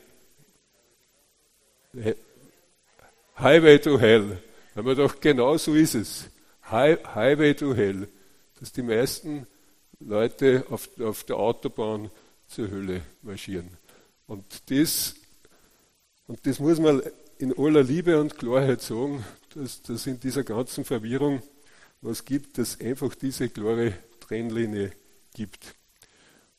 Highway 3.38 3.78
to 3.78 3.98
Hell. 3.98 4.38
Da 4.74 4.78
haben 4.78 4.86
wir 4.86 4.94
gedacht, 4.94 5.20
genau 5.20 5.56
so 5.56 5.74
ist 5.74 5.94
es. 5.94 6.30
Highway 6.70 7.54
to 7.54 7.74
Hell. 7.74 8.08
Dass 8.58 8.72
die 8.72 8.82
meisten 8.82 9.46
Leute 10.00 10.64
auf, 10.70 10.88
auf 11.00 11.24
der 11.24 11.36
Autobahn 11.36 12.10
zur 12.48 12.70
Hölle 12.70 13.02
marschieren. 13.22 13.68
Und 14.26 14.70
das, 14.70 15.14
und 16.26 16.46
das 16.46 16.58
muss 16.58 16.78
man 16.78 17.02
in 17.38 17.56
aller 17.58 17.82
Liebe 17.82 18.20
und 18.20 18.38
Klarheit 18.38 18.80
sagen, 18.80 19.24
dass 19.54 19.82
das 19.82 20.06
in 20.06 20.20
dieser 20.20 20.44
ganzen 20.44 20.84
Verwirrung 20.84 21.42
was 22.00 22.24
gibt, 22.24 22.58
dass 22.58 22.80
einfach 22.80 23.14
diese 23.14 23.48
klare 23.48 23.94
Trennlinie 24.22 24.92
gibt. 25.34 25.74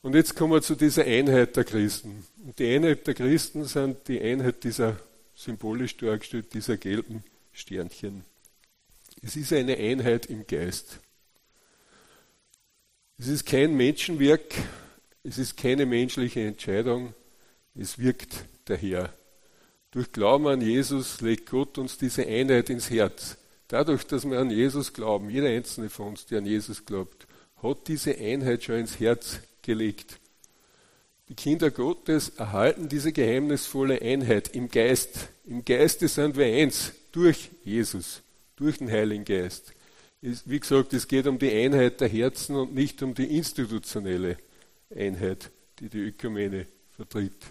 Und 0.01 0.15
jetzt 0.15 0.36
kommen 0.36 0.53
wir 0.53 0.62
zu 0.62 0.75
dieser 0.75 1.05
Einheit 1.05 1.55
der 1.55 1.63
Christen. 1.63 2.25
Und 2.43 2.60
die 2.60 2.75
Einheit 2.75 3.08
der 3.08 3.13
Christen 3.13 3.65
sind 3.65 4.08
die 4.08 4.22
Einheit 4.22 4.63
dieser 4.63 4.98
symbolisch 5.34 5.96
dargestellt, 5.98 6.53
dieser 6.53 6.77
gelben 6.77 7.24
Sternchen. 7.53 8.25
Es 9.22 9.36
ist 9.36 9.53
eine 9.53 9.77
Einheit 9.77 10.25
im 10.25 10.46
Geist. 10.46 11.00
Es 13.17 13.27
ist 13.27 13.46
kein 13.46 13.75
Menschenwerk, 13.75 14.53
es 15.24 15.38
ist 15.38 15.55
keine 15.55 15.86
menschliche 15.86 16.41
Entscheidung, 16.41 17.13
es 17.75 17.98
wirkt 17.98 18.46
der 18.67 18.77
Herr. 18.77 19.13
Durch 19.91 20.12
Glauben 20.12 20.48
an 20.48 20.60
Jesus 20.60 21.22
legt 21.22 21.50
Gott 21.50 21.77
uns 21.77 21.98
diese 21.98 22.25
Einheit 22.25 22.70
ins 22.70 22.89
Herz. 22.89 23.38
Dadurch, 23.67 24.05
dass 24.05 24.25
wir 24.25 24.39
an 24.39 24.50
Jesus 24.50 24.91
glauben, 24.91 25.29
jeder 25.29 25.48
einzelne 25.48 25.89
von 25.89 26.10
uns, 26.10 26.25
der 26.25 26.39
an 26.39 26.46
Jesus 26.46 26.86
glaubt, 26.86 27.27
hat 27.63 27.88
diese 27.88 28.15
Einheit 28.15 28.63
schon 28.63 28.75
ins 28.75 29.00
Herz 29.00 29.39
gelegt. 29.62 30.20
Die 31.29 31.36
Kinder 31.36 31.72
Gottes 31.72 32.29
erhalten 32.38 32.89
diese 32.89 33.13
geheimnisvolle 33.13 34.01
Einheit 34.01 34.50
im 34.50 34.70
Geist. 34.70 35.29
Im 35.46 35.63
Geiste 35.63 36.08
sind 36.08 36.36
wir 36.36 36.46
eins 36.46 36.91
durch 37.12 37.50
Jesus, 37.63 38.22
durch 38.58 38.77
den 38.77 38.91
Heiligen 38.91 39.24
Geist. 39.24 39.74
Wie 40.22 40.60
gesagt, 40.60 40.93
es 40.93 41.08
geht 41.08 41.27
um 41.27 41.39
die 41.39 41.51
Einheit 41.51 42.01
der 42.01 42.08
Herzen 42.08 42.55
und 42.55 42.74
nicht 42.74 43.01
um 43.01 43.13
die 43.13 43.38
institutionelle 43.38 44.38
Einheit, 44.96 45.50
die 45.79 45.89
die 45.89 46.00
Ökumene 46.00 46.67
vertritt. 46.91 47.46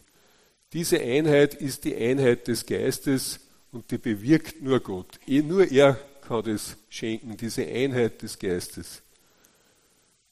Diese 0.72 1.00
Einheit 1.00 1.54
ist 1.54 1.84
die 1.84 1.94
Einheit 1.94 2.48
des 2.48 2.64
Geistes 2.64 3.40
und 3.72 3.90
die 3.90 3.98
bewirkt 3.98 4.62
nur 4.62 4.80
Gott. 4.80 5.18
Eh, 5.26 5.42
nur 5.42 5.70
er 5.70 5.98
kann 6.22 6.44
das 6.44 6.76
schenken, 6.88 7.36
diese 7.36 7.66
Einheit 7.66 8.22
des 8.22 8.38
Geistes. 8.38 9.02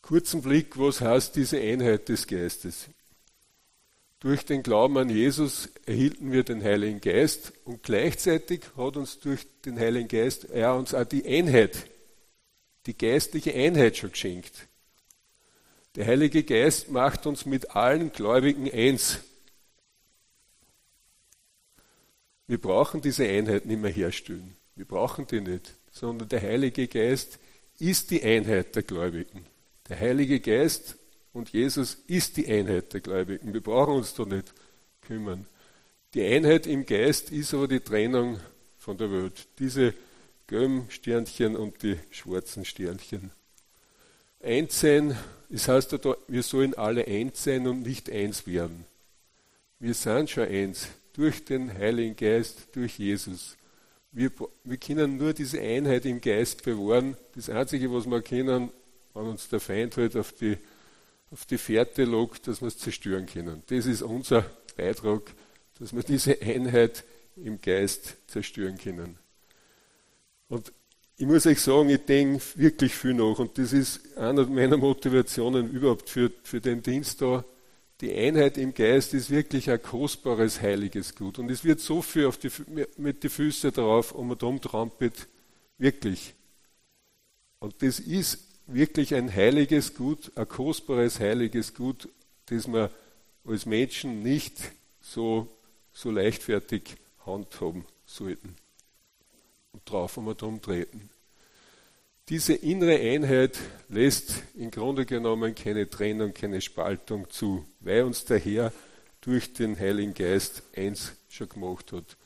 Kurzen 0.02 0.42
Blick, 0.42 0.78
was 0.78 1.00
heißt 1.00 1.36
diese 1.36 1.60
Einheit 1.60 2.08
des 2.08 2.26
Geistes? 2.26 2.88
Durch 4.20 4.44
den 4.44 4.62
Glauben 4.62 4.98
an 4.98 5.08
Jesus 5.08 5.70
erhielten 5.86 6.30
wir 6.30 6.44
den 6.44 6.62
Heiligen 6.62 7.00
Geist 7.00 7.52
und 7.64 7.82
gleichzeitig 7.82 8.60
hat 8.76 8.98
uns 8.98 9.18
durch 9.18 9.46
den 9.64 9.78
Heiligen 9.78 10.08
Geist 10.08 10.44
er 10.50 10.74
uns 10.74 10.92
auch 10.92 11.04
die 11.06 11.24
Einheit, 11.24 11.86
die 12.84 12.96
geistliche 12.96 13.54
Einheit 13.54 13.96
schon 13.96 14.12
geschenkt. 14.12 14.68
Der 15.96 16.06
Heilige 16.06 16.44
Geist 16.44 16.90
macht 16.90 17.26
uns 17.26 17.46
mit 17.46 17.74
allen 17.74 18.12
Gläubigen 18.12 18.70
eins. 18.70 19.20
Wir 22.46 22.60
brauchen 22.60 23.00
diese 23.00 23.26
Einheit 23.26 23.64
nicht 23.64 23.80
mehr 23.80 23.90
herstellen. 23.90 24.54
Wir 24.76 24.84
brauchen 24.84 25.26
die 25.26 25.40
nicht, 25.40 25.74
sondern 25.90 26.28
der 26.28 26.42
Heilige 26.42 26.88
Geist 26.88 27.38
ist 27.78 28.10
die 28.10 28.22
Einheit 28.22 28.76
der 28.76 28.82
Gläubigen. 28.82 29.46
Der 29.90 29.98
Heilige 29.98 30.38
Geist 30.38 30.94
und 31.32 31.50
Jesus 31.50 31.98
ist 32.06 32.36
die 32.36 32.46
Einheit 32.46 32.92
der 32.92 33.00
Gläubigen. 33.00 33.52
Wir 33.52 33.60
brauchen 33.60 33.96
uns 33.96 34.14
da 34.14 34.24
nicht 34.24 34.54
kümmern. 35.02 35.46
Die 36.14 36.22
Einheit 36.24 36.68
im 36.68 36.86
Geist 36.86 37.32
ist 37.32 37.52
aber 37.54 37.66
die 37.66 37.80
Trennung 37.80 38.38
von 38.78 38.96
der 38.96 39.10
Welt. 39.10 39.48
Diese 39.58 39.92
gelben 40.46 40.86
Sternchen 40.90 41.56
und 41.56 41.82
die 41.82 41.98
schwarzen 42.12 42.64
Sternchen. 42.64 43.32
Eins 44.40 44.78
sein, 44.78 45.18
das 45.48 45.66
heißt, 45.66 45.98
wir 46.28 46.42
sollen 46.44 46.74
alle 46.74 47.04
eins 47.08 47.42
sein 47.42 47.66
und 47.66 47.82
nicht 47.82 48.08
eins 48.12 48.46
werden. 48.46 48.84
Wir 49.80 49.94
sind 49.94 50.30
schon 50.30 50.46
eins 50.46 50.86
durch 51.14 51.44
den 51.44 51.76
Heiligen 51.76 52.14
Geist, 52.14 52.68
durch 52.76 52.96
Jesus. 52.96 53.56
Wir, 54.12 54.30
wir 54.62 54.76
können 54.76 55.16
nur 55.16 55.32
diese 55.32 55.60
Einheit 55.60 56.04
im 56.06 56.20
Geist 56.20 56.62
bewahren. 56.62 57.16
Das 57.34 57.50
Einzige, 57.50 57.92
was 57.92 58.06
wir 58.06 58.22
können, 58.22 58.70
wenn 59.14 59.26
uns 59.26 59.48
der 59.48 59.60
Feind 59.60 59.96
halt 59.96 60.16
auf 60.16 60.32
die, 60.32 60.56
auf 61.30 61.44
die 61.46 61.58
Fährte 61.58 62.04
lockt, 62.04 62.46
dass 62.46 62.60
wir 62.60 62.68
es 62.68 62.78
zerstören 62.78 63.26
können. 63.26 63.62
Das 63.66 63.86
ist 63.86 64.02
unser 64.02 64.44
Beitrag, 64.76 65.22
dass 65.78 65.94
wir 65.94 66.02
diese 66.02 66.40
Einheit 66.40 67.04
im 67.36 67.60
Geist 67.60 68.16
zerstören 68.26 68.78
können. 68.78 69.18
Und 70.48 70.72
ich 71.16 71.26
muss 71.26 71.46
euch 71.46 71.60
sagen, 71.60 71.90
ich 71.90 72.04
denke 72.04 72.42
wirklich 72.56 72.94
viel 72.94 73.14
nach. 73.14 73.38
Und 73.38 73.58
das 73.58 73.72
ist 73.72 74.16
eine 74.16 74.44
meiner 74.46 74.76
Motivationen 74.76 75.70
überhaupt 75.70 76.08
für, 76.08 76.30
für 76.42 76.60
den 76.60 76.82
Dienst 76.82 77.20
da 77.20 77.44
die 78.00 78.14
Einheit 78.14 78.56
im 78.56 78.72
Geist 78.72 79.12
ist 79.14 79.30
wirklich 79.30 79.70
ein 79.70 79.82
kostbares, 79.82 80.60
heiliges 80.60 81.14
Gut. 81.14 81.38
Und 81.38 81.50
es 81.50 81.64
wird 81.64 81.80
so 81.80 82.00
viel 82.00 82.30
die, 82.42 82.50
mit 82.96 83.22
den 83.22 83.30
Füßen 83.30 83.72
drauf 83.72 84.12
um 84.12 84.30
und 84.30 84.42
um 84.42 84.60
trampelt, 84.60 85.28
wirklich. 85.76 86.34
Und 87.58 87.82
das 87.82 88.00
ist 88.00 88.38
wirklich 88.72 89.14
ein 89.14 89.34
heiliges 89.34 89.94
Gut, 89.94 90.32
ein 90.36 90.48
kostbares, 90.48 91.20
heiliges 91.20 91.74
Gut, 91.74 92.08
das 92.46 92.66
wir 92.66 92.90
als 93.44 93.66
Menschen 93.66 94.22
nicht 94.22 94.56
so, 95.00 95.48
so 95.92 96.10
leichtfertig 96.10 96.96
handhaben 97.24 97.84
sollten 98.06 98.56
und 99.72 99.88
drauf 99.88 100.16
um 100.16 100.28
und 100.28 100.42
um 100.42 100.60
treten. 100.60 101.10
Diese 102.28 102.54
innere 102.54 102.96
Einheit 102.96 103.58
lässt 103.88 104.34
im 104.54 104.70
Grunde 104.70 105.04
genommen 105.04 105.54
keine 105.54 105.90
Trennung, 105.90 106.32
keine 106.32 106.60
Spaltung 106.60 107.28
zu, 107.28 107.64
weil 107.80 108.04
uns 108.04 108.24
der 108.24 108.38
Herr 108.38 108.72
durch 109.20 109.52
den 109.52 109.78
Heiligen 109.78 110.14
Geist 110.14 110.62
eins 110.76 111.12
schon 111.28 111.48
gemacht 111.48 111.92
hat. 111.92 112.16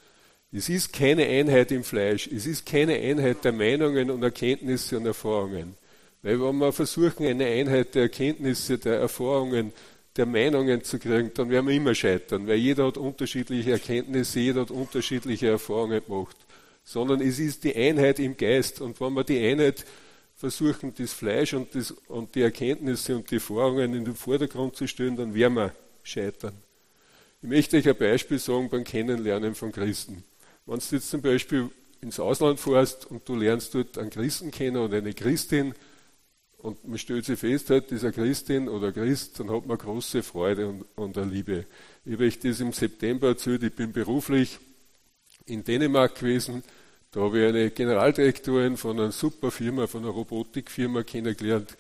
Es 0.53 0.69
ist 0.69 0.93
keine 0.93 1.27
Einheit 1.27 1.73
im 1.73 1.83
Fleisch, 1.83 2.29
es 2.29 2.47
ist 2.47 2.67
keine 2.67 2.95
Einheit 2.95 3.45
der 3.45 3.53
Meinungen 3.53 4.11
und 4.11 4.23
Erkenntnisse 4.23 4.99
und 4.99 5.07
Erfahrungen. 5.07 5.77
Weil 6.25 6.41
wenn 6.41 6.57
wir 6.57 6.73
versuchen, 6.73 7.27
eine 7.27 7.45
Einheit 7.45 7.95
der 7.95 8.05
Erkenntnisse, 8.05 8.79
der 8.79 8.95
Erfahrungen 8.95 9.75
der 10.17 10.25
Meinungen 10.25 10.83
zu 10.83 10.99
kriegen, 10.99 11.31
dann 11.35 11.51
werden 11.51 11.69
wir 11.69 11.75
immer 11.75 11.95
scheitern, 11.95 12.47
weil 12.47 12.57
jeder 12.57 12.87
hat 12.87 12.97
unterschiedliche 12.97 13.73
Erkenntnisse, 13.73 14.41
jeder 14.41 14.63
hat 14.63 14.71
unterschiedliche 14.71 15.49
Erfahrungen 15.49 16.03
gemacht. 16.03 16.37
Sondern 16.83 17.21
es 17.21 17.39
ist 17.39 17.65
die 17.65 17.77
Einheit 17.77 18.19
im 18.21 18.39
Geist. 18.39 18.81
Und 18.81 18.99
wenn 19.03 19.13
wir 19.13 19.23
die 19.25 19.39
Einheit 19.39 19.85
versuchen, 20.35 20.95
das 20.97 21.13
Fleisch 21.13 21.53
und, 21.53 21.75
das, 21.75 21.91
und 22.09 22.35
die 22.35 22.41
Erkenntnisse 22.41 23.17
und 23.17 23.31
die 23.31 23.35
Erfahrungen 23.35 23.93
in 23.95 24.07
den 24.07 24.15
Vordergrund 24.15 24.77
zu 24.77 24.87
stellen, 24.87 25.17
dann 25.17 25.35
werden 25.35 25.55
wir 25.55 25.75
scheitern. 26.03 26.55
Ich 27.43 27.49
möchte 27.51 27.77
euch 27.77 27.87
ein 27.87 27.97
Beispiel 27.97 28.39
sagen 28.39 28.71
beim 28.71 28.85
Kennenlernen 28.85 29.55
von 29.55 29.73
Christen. 29.73 30.25
Wenn 30.65 30.79
du 30.79 30.85
jetzt 30.91 31.11
zum 31.11 31.21
Beispiel 31.21 31.69
ins 32.01 32.19
Ausland 32.19 32.61
fährst 32.61 33.11
und 33.11 33.29
du 33.29 33.37
lernst 33.37 33.75
dort 33.75 33.99
einen 33.99 34.09
Christen 34.09 34.51
kennen 34.51 34.79
oder 34.79 34.97
eine 34.97 35.13
Christin, 35.13 35.75
und 36.65 36.89
man 36.89 36.97
stellt 36.97 37.27
sich 37.27 37.39
fest, 37.39 37.69
halt, 37.69 37.91
dieser 37.91 38.11
Christin 38.11 38.71
oder 38.71 38.91
Christ, 38.91 39.39
dann 39.39 39.51
hat 39.51 39.67
man 39.67 39.77
große 39.77 40.23
Freude 40.23 40.67
und, 40.67 40.87
und 40.95 41.19
eine 41.19 41.31
Liebe. 41.31 41.67
Ich 42.07 42.15
habe 42.15 42.25
euch 42.25 42.39
das 42.39 42.59
im 42.61 42.73
September 42.73 43.29
erzählt, 43.29 43.63
ich 43.65 43.75
bin 43.75 43.93
beruflich 43.93 44.59
in 45.45 45.63
Dänemark 45.63 46.15
gewesen. 46.15 46.65
Da 47.11 47.21
habe 47.21 47.39
ich 47.39 47.49
eine 47.49 47.71
Generaldirektorin 47.71 48.79
von 48.79 48.99
einer 48.99 49.13
super 49.13 49.51
Firma, 49.51 49.87
von 49.87 50.05
einer 50.05 50.13
Robotikfirma 50.13 51.03
kennengelernt. 51.03 51.77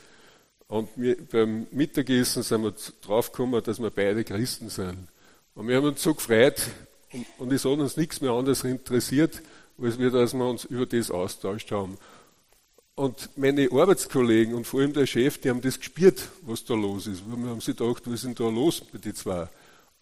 Und 0.69 0.91
wir, 0.97 1.17
beim 1.33 1.67
Mittagessen 1.71 2.43
sind 2.43 2.64
wir 2.64 2.75
draufgekommen, 3.00 3.64
dass 3.64 3.81
wir 3.81 3.91
beide 3.91 4.23
Christen 4.23 4.69
sind. 4.69 5.09
Und 5.55 5.67
wir 5.67 5.76
haben 5.76 5.87
uns 5.87 6.03
so 6.03 6.12
gefreut 6.12 6.61
und, 7.11 7.26
und 7.38 7.53
es 7.55 7.64
hat 7.64 7.79
uns 7.79 7.97
nichts 7.97 8.21
mehr 8.21 8.33
anderes 8.33 8.62
interessiert, 8.64 9.41
als 9.81 9.99
wir, 9.99 10.11
dass 10.11 10.35
wir 10.35 10.45
uns 10.45 10.67
über 10.67 10.85
das 10.85 11.11
austauscht 11.11 11.71
haben. 11.73 11.97
Und 12.97 13.31
meine 13.37 13.69
Arbeitskollegen 13.73 14.55
und 14.55 14.67
vor 14.67 14.81
allem 14.81 14.93
der 14.93 15.07
Chef, 15.07 15.39
die 15.39 15.51
haben 15.51 15.61
das 15.61 15.79
gespürt, 15.79 16.29
was 16.43 16.65
da 16.65 16.75
los 16.75 17.09
ist. 17.09 17.25
Wir 17.27 17.51
haben 17.51 17.61
sich 17.61 17.77
gedacht, 17.77 18.03
was 18.07 18.15
ist 18.15 18.25
denn 18.25 18.35
da 18.37 18.49
los 18.49 18.81
bei 18.81 18.99
den 18.99 19.15
zwei? 19.17 19.49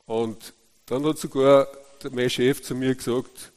Und 0.05 0.53
dann 0.85 1.05
hat 1.07 1.17
sogar 1.17 1.69
mein 2.11 2.29
Chef 2.29 2.63
zu 2.63 2.75
mir 2.75 2.95
gesagt, 2.95 3.51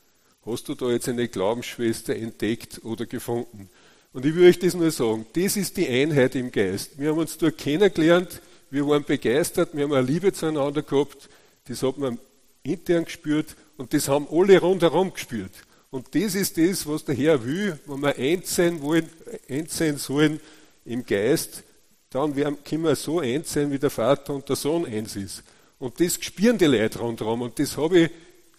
hast 0.45 0.69
du 0.69 0.75
da 0.75 0.89
jetzt 0.89 1.09
eine 1.09 1.27
Glaubensschwester 1.27 2.15
entdeckt 2.15 2.79
oder 2.85 3.05
gefunden? 3.05 3.69
Und 4.13 4.25
ich 4.25 4.33
will 4.33 4.47
euch 4.47 4.59
das 4.59 4.73
nur 4.73 4.91
sagen, 4.91 5.25
das 5.33 5.57
ist 5.57 5.75
die 5.75 5.89
Einheit 5.89 6.35
im 6.35 6.49
Geist. 6.49 6.97
Wir 6.97 7.09
haben 7.09 7.17
uns 7.17 7.37
dort 7.37 7.57
kennengelernt, 7.57 8.41
wir 8.69 8.87
waren 8.87 9.03
begeistert, 9.03 9.71
wir 9.73 9.83
haben 9.83 9.93
eine 9.93 10.07
Liebe 10.07 10.31
zueinander 10.31 10.81
gehabt, 10.81 11.27
das 11.67 11.83
hat 11.83 11.97
man 11.97 12.19
intern 12.63 13.03
gespürt 13.03 13.57
und 13.75 13.93
das 13.93 14.07
haben 14.07 14.27
alle 14.31 14.61
rundherum 14.61 15.13
gespürt. 15.13 15.51
Und 15.95 16.13
das 16.13 16.35
ist 16.35 16.57
das, 16.57 16.85
was 16.85 17.05
der 17.05 17.15
Herr 17.15 17.45
will, 17.45 17.79
wenn 17.85 18.01
wir 18.01 18.17
eins 18.17 18.53
sein 18.53 18.81
wollen, 18.81 19.09
eins 19.47 19.77
sein 19.77 19.95
sollen 19.95 20.41
im 20.83 21.05
Geist, 21.05 21.63
dann 22.09 22.35
können 22.35 22.83
wir 22.83 22.97
so 22.97 23.21
eins 23.21 23.53
sein, 23.53 23.71
wie 23.71 23.79
der 23.79 23.89
Vater 23.89 24.33
und 24.33 24.49
der 24.49 24.57
Sohn 24.57 24.85
eins 24.85 25.15
ist. 25.15 25.41
Und 25.79 25.97
das 26.01 26.15
spüren 26.19 26.57
die 26.57 26.65
Leute 26.65 26.99
rundherum. 26.99 27.43
Und 27.43 27.57
das 27.59 27.77
habe 27.77 27.99
ich 27.99 28.11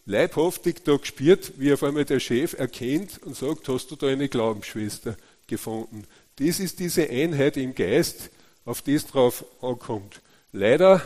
leibhaftig 0.06 0.82
da 0.82 0.96
gespürt, 0.96 1.52
wie 1.58 1.74
auf 1.74 1.82
einmal 1.82 2.06
der 2.06 2.20
Chef 2.20 2.54
erkennt 2.54 3.22
und 3.22 3.36
sagt, 3.36 3.68
hast 3.68 3.90
du 3.90 3.96
da 3.96 4.06
eine 4.06 4.30
Glaubensschwester 4.30 5.14
gefunden? 5.46 6.04
Das 6.36 6.58
ist 6.58 6.78
diese 6.78 7.06
Einheit 7.06 7.58
im 7.58 7.74
Geist, 7.74 8.30
auf 8.64 8.80
die 8.80 8.94
es 8.94 9.06
drauf 9.06 9.44
ankommt. 9.60 10.22
Leider, 10.52 11.02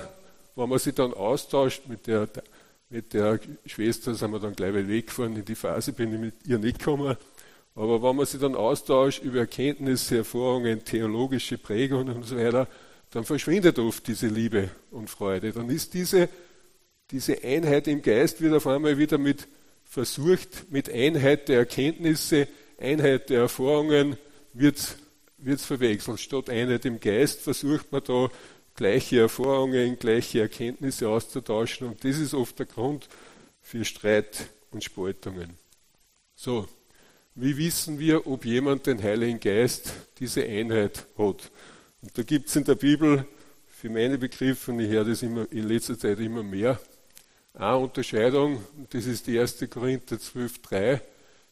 wenn 0.55 0.69
man 0.69 0.79
sich 0.79 0.95
dann 0.95 1.13
austauscht 1.13 1.89
mit 1.89 2.07
der 2.07 2.29
mit 2.91 3.15
der 3.15 3.39
Schwester 3.67 4.15
sind 4.15 4.33
wir 4.33 4.41
dann 4.41 4.55
gleich 4.55 4.75
weggefahren. 4.75 5.37
In 5.37 5.45
die 5.45 5.55
Phase 5.55 5.93
bin 5.93 6.13
ich 6.13 6.21
mit 6.21 6.35
ihr 6.47 6.59
nicht 6.59 6.81
gekommen. 6.81 7.17
Aber 7.77 8.03
wenn 8.03 8.17
man 8.17 8.27
sich 8.27 8.41
dann 8.41 8.57
austauscht 8.57 9.23
über 9.23 9.39
Erkenntnisse, 9.39 10.19
Erfahrungen, 10.19 10.85
theologische 10.85 11.57
Prägungen 11.57 12.17
und 12.17 12.25
so 12.25 12.37
weiter, 12.37 12.67
dann 13.11 13.25
verschwindet 13.25 13.79
oft 13.79 14.07
diese 14.07 14.27
Liebe 14.27 14.71
und 14.91 15.09
Freude. 15.09 15.53
Dann 15.53 15.71
ist 15.71 15.95
diese, 15.95 16.29
diese 17.13 17.43
Einheit 17.43 17.87
im 17.87 18.03
Geist 18.03 18.41
wird 18.41 18.55
auf 18.55 18.67
einmal 18.67 18.99
wieder 18.99 19.19
mit 19.19 19.47
versucht, 19.85 20.71
mit 20.71 20.93
Einheit 20.93 21.49
der 21.49 21.59
Erkenntnisse, 21.59 22.49
Einheit 22.79 23.31
der 23.31 23.43
Erfahrungen 23.43 24.17
wird 24.53 24.97
es 25.45 25.65
verwechselt. 25.65 26.21
Statt 26.21 26.51
Einheit 26.51 26.85
im 26.85 26.99
Geist 26.99 27.41
versucht 27.41 27.91
man 27.93 28.03
da 28.05 28.31
gleiche 28.81 29.21
Erfahrungen, 29.21 29.99
gleiche 29.99 30.41
Erkenntnisse 30.41 31.07
auszutauschen. 31.07 31.89
Und 31.89 32.03
das 32.03 32.17
ist 32.17 32.33
oft 32.33 32.59
der 32.59 32.65
Grund 32.65 33.11
für 33.61 33.85
Streit 33.85 34.47
und 34.71 34.83
Spaltungen. 34.83 35.51
So, 36.35 36.67
wie 37.35 37.59
wissen 37.59 37.99
wir, 37.99 38.27
ob 38.27 38.47
jemand 38.47 38.87
den 38.87 39.03
Heiligen 39.03 39.39
Geist, 39.39 39.93
diese 40.19 40.43
Einheit 40.43 41.05
hat? 41.19 41.51
Und 42.01 42.11
da 42.15 42.23
gibt 42.23 42.49
es 42.49 42.57
in 42.57 42.65
der 42.65 42.75
Bibel, 42.75 43.27
für 43.69 43.91
meine 43.91 44.17
Begriffe, 44.17 44.73
und 44.73 44.81
ich 44.81 44.89
höre 44.89 45.05
das 45.05 45.23
immer, 45.23 45.47
in 45.53 45.69
letzter 45.69 45.99
Zeit 45.99 46.19
immer 46.19 46.43
mehr, 46.43 46.81
eine 47.53 47.77
Unterscheidung, 47.77 48.65
und 48.79 48.95
das 48.95 49.05
ist 49.05 49.27
die 49.27 49.39
1. 49.39 49.63
Korinther 49.69 50.17
12,3. 50.17 51.03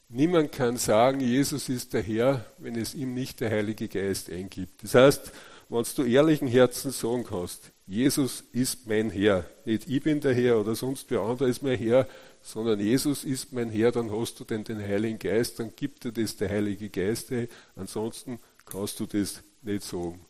Niemand 0.08 0.52
kann 0.52 0.78
sagen, 0.78 1.20
Jesus 1.20 1.68
ist 1.68 1.92
der 1.92 2.00
Herr, 2.00 2.46
wenn 2.56 2.74
es 2.76 2.94
ihm 2.94 3.12
nicht 3.12 3.40
der 3.40 3.50
Heilige 3.50 3.86
Geist 3.86 4.30
eingibt. 4.30 4.82
Das 4.82 4.94
heißt, 4.94 5.30
wenn 5.68 5.84
du 5.96 6.02
ehrlichen 6.04 6.48
Herzen 6.48 6.90
sagen 6.90 7.24
kannst, 7.24 7.72
Jesus 7.86 8.42
ist 8.52 8.86
mein 8.86 9.10
Herr, 9.10 9.44
nicht 9.64 9.88
ich 9.88 10.02
bin 10.02 10.20
der 10.20 10.34
Herr 10.34 10.60
oder 10.60 10.74
sonst 10.74 11.10
wer 11.10 11.20
anderer 11.20 11.48
ist 11.48 11.62
mein 11.62 11.78
Herr, 11.78 12.08
sondern 12.42 12.80
Jesus 12.80 13.24
ist 13.24 13.52
mein 13.52 13.70
Herr, 13.70 13.92
dann 13.92 14.10
hast 14.10 14.40
du 14.40 14.44
denn 14.44 14.64
den 14.64 14.78
Heiligen 14.78 15.18
Geist, 15.18 15.58
dann 15.58 15.74
gibt 15.74 16.04
dir 16.04 16.12
das 16.12 16.36
der 16.36 16.48
Heilige 16.48 16.88
Geist, 16.88 17.32
ansonsten 17.76 18.38
kannst 18.64 18.98
du 19.00 19.06
das 19.06 19.42
nicht 19.62 19.84
sagen. 19.84 20.20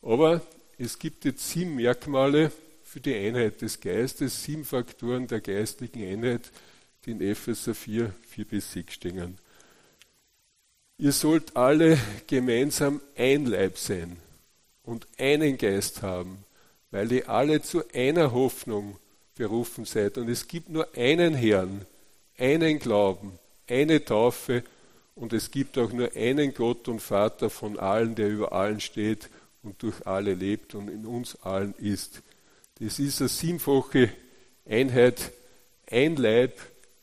Aber 0.00 0.40
es 0.78 0.98
gibt 0.98 1.24
jetzt 1.24 1.50
sieben 1.50 1.76
Merkmale 1.76 2.50
für 2.82 3.00
die 3.00 3.14
Einheit 3.14 3.60
des 3.60 3.80
Geistes, 3.80 4.42
sieben 4.42 4.64
Faktoren 4.64 5.26
der 5.26 5.40
geistlichen 5.40 6.02
Einheit, 6.02 6.50
die 7.04 7.12
in 7.12 7.20
Epheser 7.20 7.74
4, 7.74 8.12
4 8.28 8.44
bis 8.44 8.72
6 8.72 8.94
stehen. 8.94 9.38
Ihr 10.98 11.12
sollt 11.12 11.56
alle 11.56 11.98
gemeinsam 12.26 13.00
ein 13.16 13.46
Leib 13.46 13.76
sein 13.76 14.16
und 14.84 15.06
einen 15.18 15.58
Geist 15.58 16.02
haben, 16.02 16.44
weil 16.90 17.10
ihr 17.12 17.28
alle 17.28 17.62
zu 17.62 17.82
einer 17.94 18.32
Hoffnung 18.32 18.96
berufen 19.36 19.84
seid. 19.84 20.18
Und 20.18 20.28
es 20.28 20.46
gibt 20.46 20.68
nur 20.68 20.88
einen 20.96 21.34
Herrn, 21.34 21.86
einen 22.38 22.78
Glauben, 22.78 23.38
eine 23.68 24.04
Taufe 24.04 24.64
und 25.14 25.32
es 25.32 25.50
gibt 25.50 25.78
auch 25.78 25.92
nur 25.92 26.12
einen 26.14 26.54
Gott 26.54 26.88
und 26.88 27.00
Vater 27.00 27.50
von 27.50 27.78
allen, 27.78 28.14
der 28.14 28.28
über 28.28 28.52
allen 28.52 28.80
steht 28.80 29.28
und 29.62 29.82
durch 29.82 30.06
alle 30.06 30.34
lebt 30.34 30.74
und 30.74 30.88
in 30.88 31.06
uns 31.06 31.36
allen 31.42 31.74
ist. 31.78 32.22
Das 32.80 32.98
ist 32.98 33.20
eine 33.20 33.28
siebenfache 33.28 34.10
Einheit, 34.66 35.32
ein 35.90 36.16
Leib, 36.16 36.58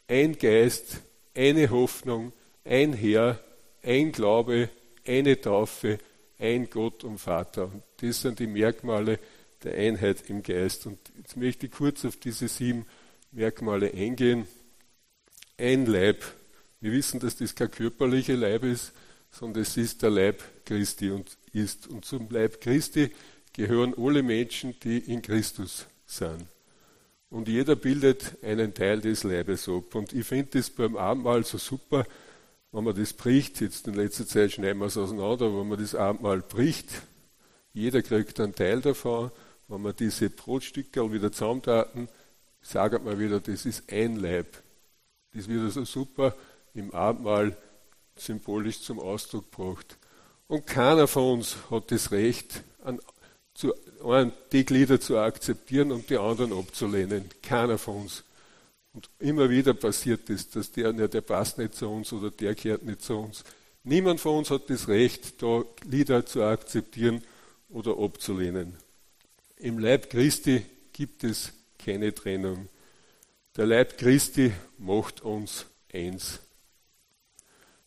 ein 0.07 0.37
Geist, 0.37 0.97
eine 1.35 1.69
Hoffnung, 1.69 2.33
ein 2.65 2.93
Herr, 2.93 3.39
ein 3.83 4.11
Glaube, 4.11 4.69
eine 5.05 5.39
Taufe, 5.39 5.99
ein 6.39 6.69
Gott 6.69 7.04
und 7.04 7.19
Vater. 7.19 7.65
Und 7.65 7.84
das 7.97 8.21
sind 8.21 8.39
die 8.39 8.47
Merkmale 8.47 9.19
der 9.63 9.75
Einheit 9.75 10.30
im 10.30 10.41
Geist. 10.41 10.88
Und 10.88 10.97
jetzt 11.17 11.38
möchte 11.38 11.67
ich 11.67 11.71
kurz 11.71 12.06
auf 12.06 12.15
diese 12.15 12.47
sieben 12.47 12.86
Merkmale 13.32 13.93
eingehen. 13.93 14.47
Ein 15.58 15.86
Leib. 15.86 16.23
Wir 16.80 16.93
wissen, 16.93 17.19
dass 17.19 17.36
das 17.36 17.54
kein 17.54 17.69
körperlicher 17.69 18.38
Leib 18.38 18.63
ist, 18.63 18.93
sondern 19.30 19.63
es 19.63 19.75
ist 19.75 20.02
der 20.02 20.10
Leib 20.10 20.41
Christi 20.65 21.12
und 21.12 21.38
ist. 21.52 21.88
Und 21.88 22.06
zum 22.06 22.30
Leib 22.30 22.62
Christi 22.62 23.12
gehören 23.54 23.93
alle 23.97 24.23
Menschen, 24.23 24.80
die 24.80 24.97
in 24.97 25.21
Christus 25.21 25.86
sind. 26.06 26.45
Und 27.30 27.47
jeder 27.47 27.75
bildet 27.75 28.38
einen 28.41 28.73
Teil 28.73 29.02
des 29.02 29.23
Leibes 29.23 29.67
ab. 29.67 29.93
Und 29.93 30.13
ich 30.13 30.25
finde 30.25 30.58
das 30.58 30.69
beim 30.69 30.95
Abendmahl 30.95 31.43
so 31.43 31.58
super, 31.58 32.06
wenn 32.71 32.84
man 32.84 32.95
das 32.95 33.13
bricht, 33.13 33.62
jetzt 33.62 33.88
in 33.88 33.95
letzter 33.95 34.27
Zeit 34.27 34.51
schneiden 34.51 34.79
wir 34.79 34.86
es 34.86 34.97
auseinander, 34.97 35.45
aber 35.45 35.62
wenn 35.62 35.69
man 35.69 35.79
das 35.79 35.95
Abendmahl 35.95 36.41
bricht, 36.41 36.88
jeder 37.73 38.01
kriegt 38.01 38.39
einen 38.39 38.55
Teil 38.55 38.82
davon, 38.82 39.32
wenn 39.67 39.82
man 39.82 39.95
diese 39.95 40.29
Brotstücke 40.29 41.12
wieder 41.12 41.32
zusammentaten, 41.32 42.10
sagt 42.62 43.03
man 43.03 43.19
wieder, 43.19 43.39
das 43.39 43.65
ist 43.65 43.91
ein 43.91 44.17
Leib. 44.17 44.62
Das 45.34 45.47
wird 45.47 45.63
also 45.63 45.86
super 45.86 46.36
im 46.73 46.93
Abendmahl 46.93 47.55
symbolisch 48.15 48.82
zum 48.82 48.99
Ausdruck 48.99 49.51
gebracht. 49.51 49.97
Und 50.47 50.65
keiner 50.65 51.08
von 51.08 51.39
uns 51.39 51.58
hat 51.69 51.91
das 51.91 52.12
Recht, 52.12 52.63
an, 52.84 52.99
zu, 53.53 53.73
einen 54.03 54.32
die 54.51 54.65
Glieder 54.65 54.99
zu 54.99 55.17
akzeptieren 55.17 55.91
und 55.91 56.10
die 56.10 56.17
anderen 56.17 56.53
abzulehnen. 56.53 57.25
Keiner 57.41 57.77
von 57.77 58.03
uns. 58.03 58.23
Und 58.93 59.10
immer 59.19 59.49
wieder 59.49 59.73
passiert 59.73 60.30
es, 60.30 60.49
dass 60.49 60.71
der, 60.71 60.93
ja, 60.93 61.08
der 61.08 61.21
passt 61.21 61.58
nicht 61.58 61.75
zu 61.75 61.88
uns 61.89 62.12
oder 62.12 62.32
der 62.32 62.56
kehrt 62.56 62.84
nicht 62.84 63.02
zu 63.02 63.17
uns. 63.17 63.43
Niemand 63.84 64.19
von 64.19 64.39
uns 64.39 64.49
hat 64.49 64.69
das 64.69 64.88
Recht, 64.88 65.41
da 65.41 65.63
Lieder 65.86 66.25
zu 66.25 66.43
akzeptieren 66.43 67.23
oder 67.69 67.97
abzulehnen. 67.97 68.75
Im 69.58 69.80
Leib 69.80 70.10
Christi 70.10 70.65
gibt 70.91 71.23
es 71.23 71.54
keine 71.78 72.13
Trennung. 72.13 72.67
Der 73.56 73.65
Leib 73.65 73.97
Christi 73.97 74.54
macht 74.78 75.21
uns 75.21 75.65
eins. 75.93 76.39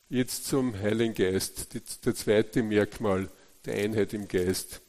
Jetzt 0.08 0.46
zum 0.46 0.78
Heiligen 0.78 1.14
Geist, 1.14 1.74
der 2.04 2.14
zweite 2.14 2.62
Merkmal 2.62 3.30
der 3.64 3.74
Einheit 3.74 4.12
im 4.12 4.28
Geist. 4.28 4.80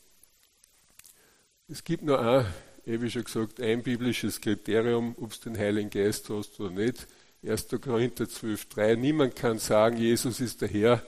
Es 1.69 1.83
gibt 1.83 2.03
nur 2.03 2.19
ein 2.19 2.45
wie 2.85 3.09
schon 3.09 3.23
gesagt, 3.23 3.61
ein 3.61 3.81
biblisches 3.81 4.41
Kriterium, 4.41 5.15
ob 5.19 5.39
du 5.39 5.49
den 5.49 5.57
Heiligen 5.57 5.89
Geist 5.89 6.29
hast 6.29 6.59
oder 6.59 6.71
nicht. 6.71 7.07
1. 7.45 7.67
Korinther 7.81 8.25
12,3. 8.25 8.95
Niemand 8.95 9.35
kann 9.35 9.59
sagen, 9.59 9.97
Jesus 9.97 10.39
ist 10.39 10.61
der 10.61 10.69
Herr, 10.69 11.03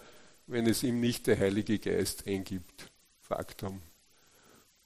wenn 0.47 0.67
es 0.67 0.83
ihm 0.83 0.99
nicht 0.99 1.27
der 1.27 1.39
Heilige 1.39 1.79
Geist 1.79 2.27
eingibt. 2.27 2.91
Faktum. 3.21 3.81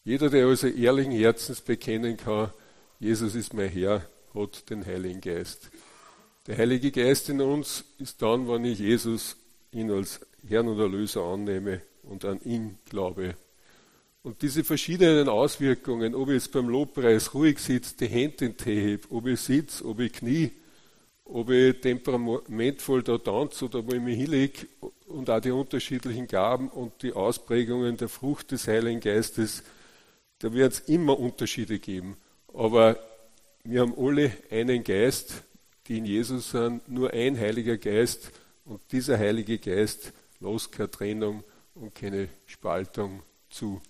Jeder, 0.03 0.29
der 0.29 0.47
also 0.47 0.67
ehrlichen 0.67 1.11
Herzens 1.11 1.61
bekennen 1.61 2.17
kann, 2.17 2.51
Jesus 2.99 3.35
ist 3.35 3.53
mein 3.53 3.69
Herr, 3.69 4.05
hat 4.33 4.69
den 4.69 4.85
Heiligen 4.85 5.21
Geist. 5.21 5.69
Der 6.47 6.57
Heilige 6.57 6.91
Geist 6.91 7.29
in 7.29 7.41
uns 7.41 7.83
ist 7.97 8.21
dann, 8.21 8.47
wenn 8.47 8.65
ich 8.65 8.79
Jesus 8.79 9.35
ihn 9.71 9.91
als 9.91 10.21
Herrn 10.47 10.67
und 10.67 10.79
Erlöser 10.79 11.23
annehme 11.23 11.81
und 12.03 12.25
an 12.25 12.41
ihn 12.41 12.79
glaube. 12.85 13.35
Und 14.21 14.41
diese 14.41 14.65
verschiedenen 14.65 15.29
Auswirkungen, 15.29 16.13
ob 16.13 16.27
ich 16.27 16.35
jetzt 16.35 16.51
beim 16.51 16.67
Lobpreis 16.67 17.33
ruhig 17.33 17.59
sitze, 17.59 17.95
die 17.95 18.07
Hände 18.07 18.45
in 18.45 18.51
den 18.51 18.57
Tee 18.57 18.91
heb, 18.91 19.07
ob 19.09 19.27
ich 19.27 19.39
sitze, 19.39 19.85
ob 19.85 19.99
ich 20.01 20.11
knie, 20.11 20.51
ob 21.23 21.49
ich 21.49 21.79
temperamentvoll 21.79 23.01
da 23.01 23.17
tanze 23.17 23.65
oder 23.65 23.85
wo 23.85 23.93
ich 23.93 24.01
mich 24.01 24.17
hinlege 24.17 24.67
und 25.07 25.29
auch 25.29 25.39
die 25.39 25.51
unterschiedlichen 25.51 26.27
Gaben 26.27 26.67
und 26.67 27.01
die 27.01 27.13
Ausprägungen 27.13 27.95
der 27.95 28.09
Frucht 28.09 28.51
des 28.51 28.67
Heiligen 28.67 28.99
Geistes, 28.99 29.63
da 30.39 30.51
wird 30.53 30.73
es 30.73 30.79
immer 30.81 31.17
Unterschiede 31.17 31.79
geben. 31.79 32.17
Aber 32.53 32.99
wir 33.63 33.81
haben 33.81 33.93
alle 33.97 34.31
einen 34.51 34.83
Geist, 34.83 35.43
die 35.87 35.97
in 35.97 36.05
Jesus 36.05 36.51
sind, 36.51 36.87
nur 36.89 37.13
ein 37.13 37.39
Heiliger 37.39 37.77
Geist 37.77 38.31
und 38.65 38.81
dieser 38.91 39.17
Heilige 39.17 39.59
Geist 39.59 40.11
lässt 40.41 40.71
keine 40.73 40.91
Trennung 40.91 41.43
und 41.73 41.95
keine 41.95 42.27
Spaltung 42.45 43.23
zu. 43.49 43.81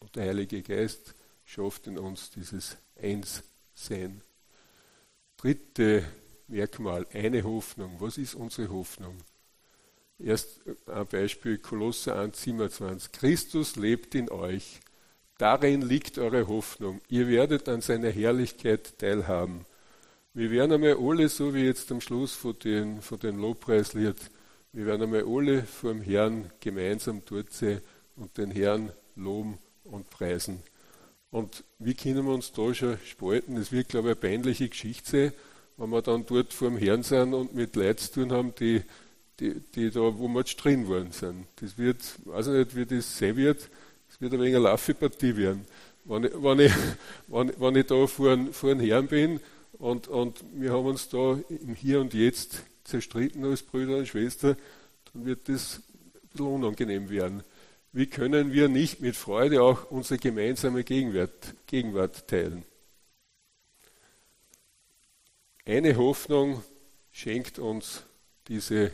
Und 0.00 0.16
der 0.16 0.26
Heilige 0.26 0.62
Geist 0.62 1.14
schafft 1.44 1.86
in 1.86 1.98
uns 1.98 2.30
dieses 2.30 2.76
Einssein. 3.00 4.22
Dritte 5.36 6.04
Merkmal, 6.46 7.06
eine 7.12 7.42
Hoffnung. 7.42 7.96
Was 7.98 8.18
ist 8.18 8.34
unsere 8.34 8.70
Hoffnung? 8.70 9.18
Erst 10.18 10.60
ein 10.86 11.06
Beispiel, 11.06 11.58
Kolosser 11.58 12.18
1, 12.18 12.42
27. 12.42 13.12
Christus 13.12 13.76
lebt 13.76 14.14
in 14.14 14.30
euch. 14.30 14.80
Darin 15.38 15.82
liegt 15.82 16.18
eure 16.18 16.48
Hoffnung. 16.48 17.00
Ihr 17.08 17.28
werdet 17.28 17.68
an 17.68 17.80
seiner 17.80 18.10
Herrlichkeit 18.10 18.98
teilhaben. 18.98 19.64
Wir 20.34 20.50
werden 20.50 20.72
einmal 20.72 20.96
alle, 20.98 21.28
so 21.28 21.54
wie 21.54 21.64
jetzt 21.64 21.90
am 21.92 22.00
Schluss 22.00 22.34
von 22.34 22.58
den, 22.58 23.00
von 23.00 23.18
den 23.18 23.38
Lobpreislied, 23.38 24.16
wir 24.72 24.86
werden 24.86 25.02
einmal 25.02 25.24
alle 25.26 25.62
vor 25.62 25.92
dem 25.92 26.02
Herrn 26.02 26.50
gemeinsam 26.60 27.22
dort 27.24 27.52
sein 27.52 27.80
und 28.16 28.36
den 28.36 28.50
Herrn 28.50 28.92
loben 29.16 29.58
und 29.90 30.10
preisen. 30.10 30.62
Und 31.30 31.64
wie 31.78 31.94
können 31.94 32.26
wir 32.26 32.32
uns 32.32 32.52
da 32.52 32.72
schon 32.72 32.98
spalten? 33.04 33.56
Es 33.56 33.70
wird, 33.72 33.88
glaube 33.88 34.10
ich, 34.10 34.12
eine 34.12 34.20
peinliche 34.20 34.68
Geschichte 34.68 35.10
sein, 35.10 35.32
wenn 35.76 35.90
wir 35.90 36.02
dann 36.02 36.24
dort 36.26 36.52
vor 36.52 36.70
dem 36.70 36.78
Herrn 36.78 37.02
sind 37.02 37.34
und 37.34 37.54
mit 37.54 37.76
Leuten 37.76 37.98
zu 37.98 38.12
tun 38.12 38.32
haben, 38.32 38.54
die, 38.58 38.82
die, 39.38 39.60
die 39.74 39.90
da, 39.90 40.00
wo 40.00 40.26
wir 40.28 40.40
jetzt 40.40 40.56
drin 40.56 40.88
worden 40.88 41.12
sind. 41.12 41.46
Das 41.56 41.76
wird, 41.76 41.98
weiß 42.24 42.48
ich 42.48 42.52
nicht, 42.52 42.76
wie 42.76 42.86
das 42.86 43.18
sein 43.18 43.36
wird, 43.36 43.68
es 44.08 44.20
wird 44.20 44.32
ein 44.32 44.40
wenig 44.40 44.56
eine 44.56 44.64
Laufpartie 44.64 45.36
werden. 45.36 45.66
Wenn 46.04 46.24
ich, 46.24 46.32
wenn 46.34 46.60
ich, 46.60 46.72
wenn, 47.28 47.52
wenn 47.60 47.76
ich 47.76 47.86
da 47.86 48.06
vor, 48.06 48.38
vor 48.52 48.70
dem 48.70 48.80
Herrn 48.80 49.06
bin 49.06 49.40
und, 49.74 50.08
und 50.08 50.42
wir 50.54 50.72
haben 50.72 50.86
uns 50.86 51.08
da 51.08 51.38
im 51.48 51.74
Hier 51.74 52.00
und 52.00 52.14
Jetzt 52.14 52.62
zerstritten 52.84 53.44
als 53.44 53.62
Brüder 53.62 53.98
und 53.98 54.08
Schwestern, 54.08 54.56
dann 55.12 55.26
wird 55.26 55.48
das 55.48 55.82
ein 56.14 56.28
bisschen 56.30 56.46
unangenehm 56.46 57.10
werden. 57.10 57.42
Wie 57.92 58.06
können 58.06 58.52
wir 58.52 58.68
nicht 58.68 59.00
mit 59.00 59.16
Freude 59.16 59.62
auch 59.62 59.90
unsere 59.90 60.18
gemeinsame 60.18 60.84
Gegenwart, 60.84 61.54
Gegenwart 61.66 62.28
teilen? 62.28 62.64
Eine 65.64 65.96
Hoffnung 65.96 66.62
schenkt 67.12 67.58
uns 67.58 68.02
diese, 68.46 68.92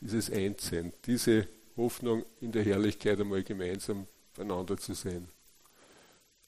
dieses 0.00 0.30
Einssein, 0.30 0.92
diese 1.04 1.48
Hoffnung 1.76 2.24
in 2.40 2.52
der 2.52 2.64
Herrlichkeit 2.64 3.20
einmal 3.20 3.42
gemeinsam 3.42 4.06
beieinander 4.34 4.76
zu 4.76 4.94
sein. 4.94 5.28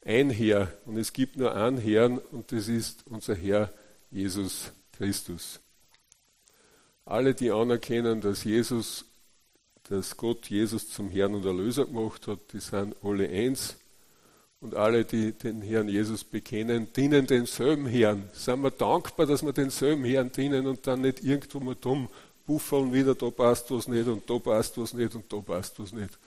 Ein 0.05 0.31
Herr, 0.31 0.71
und 0.85 0.99
es 0.99 1.13
gibt 1.13 1.37
nur 1.37 1.55
einen 1.55 1.79
Herrn, 1.79 2.19
und 2.19 2.53
das 2.53 2.69
ist 2.69 3.07
unser 3.07 3.35
Herr 3.35 3.73
Jesus 4.11 4.71
Christus. 4.93 5.61
Alle, 7.07 7.35
die 7.35 7.51
anerkennen, 7.51 8.21
dass 8.21 8.45
Jesus, 8.45 9.07
dass 9.89 10.17
Gott 10.17 10.49
Jesus 10.49 10.89
zum 10.89 11.11
Herrn 11.11 11.35
und 11.35 11.45
Erlöser 11.45 11.85
gemacht 11.85 12.27
hat, 12.27 12.39
die 12.53 12.61
sind 12.61 12.95
alle 13.03 13.29
eins. 13.29 13.77
Und 14.61 14.75
alle, 14.75 15.05
die 15.05 15.33
den 15.33 15.61
Herrn 15.61 15.89
Jesus 15.89 16.25
bekennen, 16.25 16.89
dienen 16.97 17.27
denselben 17.27 17.87
Herrn. 17.87 18.31
Sind 18.33 18.63
wir 18.63 18.71
dankbar, 18.71 19.27
dass 19.27 19.45
wir 19.45 19.53
denselben 19.53 20.05
Herrn 20.05 20.33
dienen 20.33 20.67
und 20.67 20.87
dann 20.87 21.03
nicht 21.03 21.23
irgendwo 21.23 21.61
mal 21.61 21.77
dumm 21.79 22.09
buffeln 22.47 22.93
wieder, 22.93 23.15
da 23.15 23.31
passt 23.31 23.71
was 23.71 23.89
nicht 23.89 24.07
und 24.07 24.29
da 24.29 24.39
passt 24.39 24.77
was 24.79 24.93
nicht 24.93 25.15
und 25.15 25.33
da 25.33 25.39
passt 25.39 25.79
was 25.79 25.93
nicht. 25.93 26.19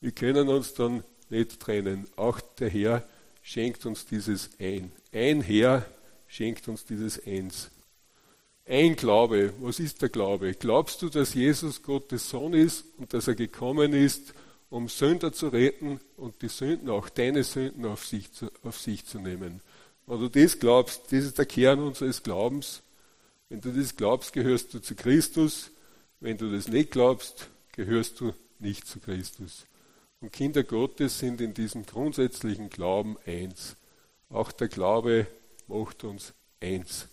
Wir 0.00 0.12
können 0.12 0.48
uns 0.48 0.74
dann 0.74 1.04
nicht 1.28 1.60
trennen. 1.60 2.06
Auch 2.16 2.40
der 2.58 2.70
Herr 2.70 3.04
schenkt 3.42 3.84
uns 3.86 4.06
dieses 4.06 4.50
Ein. 4.58 4.92
Ein 5.12 5.42
Herr 5.42 5.84
schenkt 6.26 6.68
uns 6.68 6.84
dieses 6.84 7.24
Eins. 7.26 7.70
Ein 8.70 8.94
Glaube. 8.94 9.52
Was 9.58 9.80
ist 9.80 10.00
der 10.00 10.10
Glaube? 10.10 10.54
Glaubst 10.54 11.02
du, 11.02 11.08
dass 11.08 11.34
Jesus 11.34 11.82
Gottes 11.82 12.30
Sohn 12.30 12.52
ist 12.52 12.84
und 12.98 13.12
dass 13.12 13.26
er 13.26 13.34
gekommen 13.34 13.92
ist, 13.92 14.32
um 14.68 14.88
Sünder 14.88 15.32
zu 15.32 15.48
retten 15.48 15.98
und 16.16 16.40
die 16.40 16.48
Sünden, 16.48 16.88
auch 16.88 17.08
deine 17.08 17.42
Sünden 17.42 17.84
auf 17.84 18.06
sich 18.06 18.30
zu, 18.30 18.48
auf 18.62 18.78
sich 18.78 19.04
zu 19.04 19.18
nehmen? 19.18 19.60
Wenn 20.06 20.20
du 20.20 20.28
das 20.28 20.60
glaubst, 20.60 21.06
das 21.06 21.24
ist 21.24 21.38
der 21.38 21.46
Kern 21.46 21.80
unseres 21.80 22.22
Glaubens. 22.22 22.82
Wenn 23.48 23.60
du 23.60 23.72
das 23.72 23.96
glaubst, 23.96 24.32
gehörst 24.32 24.72
du 24.72 24.78
zu 24.78 24.94
Christus. 24.94 25.72
Wenn 26.20 26.38
du 26.38 26.52
das 26.52 26.68
nicht 26.68 26.92
glaubst, 26.92 27.50
gehörst 27.72 28.20
du 28.20 28.34
nicht 28.60 28.86
zu 28.86 29.00
Christus. 29.00 29.66
Und 30.20 30.32
Kinder 30.32 30.62
Gottes 30.62 31.18
sind 31.18 31.40
in 31.40 31.54
diesem 31.54 31.86
grundsätzlichen 31.86 32.70
Glauben 32.70 33.16
eins. 33.26 33.74
Auch 34.28 34.52
der 34.52 34.68
Glaube 34.68 35.26
macht 35.66 36.04
uns 36.04 36.34
eins. 36.60 37.08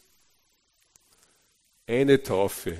Eine 1.90 2.22
Taufe. 2.22 2.78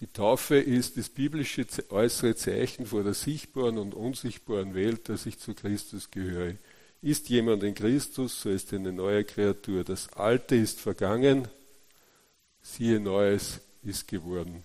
Die 0.00 0.06
Taufe 0.06 0.58
ist 0.58 0.98
das 0.98 1.08
biblische 1.08 1.64
äußere 1.88 2.36
Zeichen 2.36 2.84
vor 2.84 3.02
der 3.02 3.14
sichtbaren 3.14 3.78
und 3.78 3.94
unsichtbaren 3.94 4.74
Welt, 4.74 5.08
dass 5.08 5.24
ich 5.24 5.38
zu 5.38 5.54
Christus 5.54 6.10
gehöre. 6.10 6.56
Ist 7.00 7.30
jemand 7.30 7.62
in 7.62 7.74
Christus, 7.74 8.42
so 8.42 8.50
ist 8.50 8.74
eine 8.74 8.92
neue 8.92 9.24
Kreatur. 9.24 9.82
Das 9.82 10.12
Alte 10.12 10.56
ist 10.56 10.78
vergangen, 10.78 11.48
siehe 12.60 13.00
Neues 13.00 13.60
ist 13.82 14.06
geworden. 14.06 14.62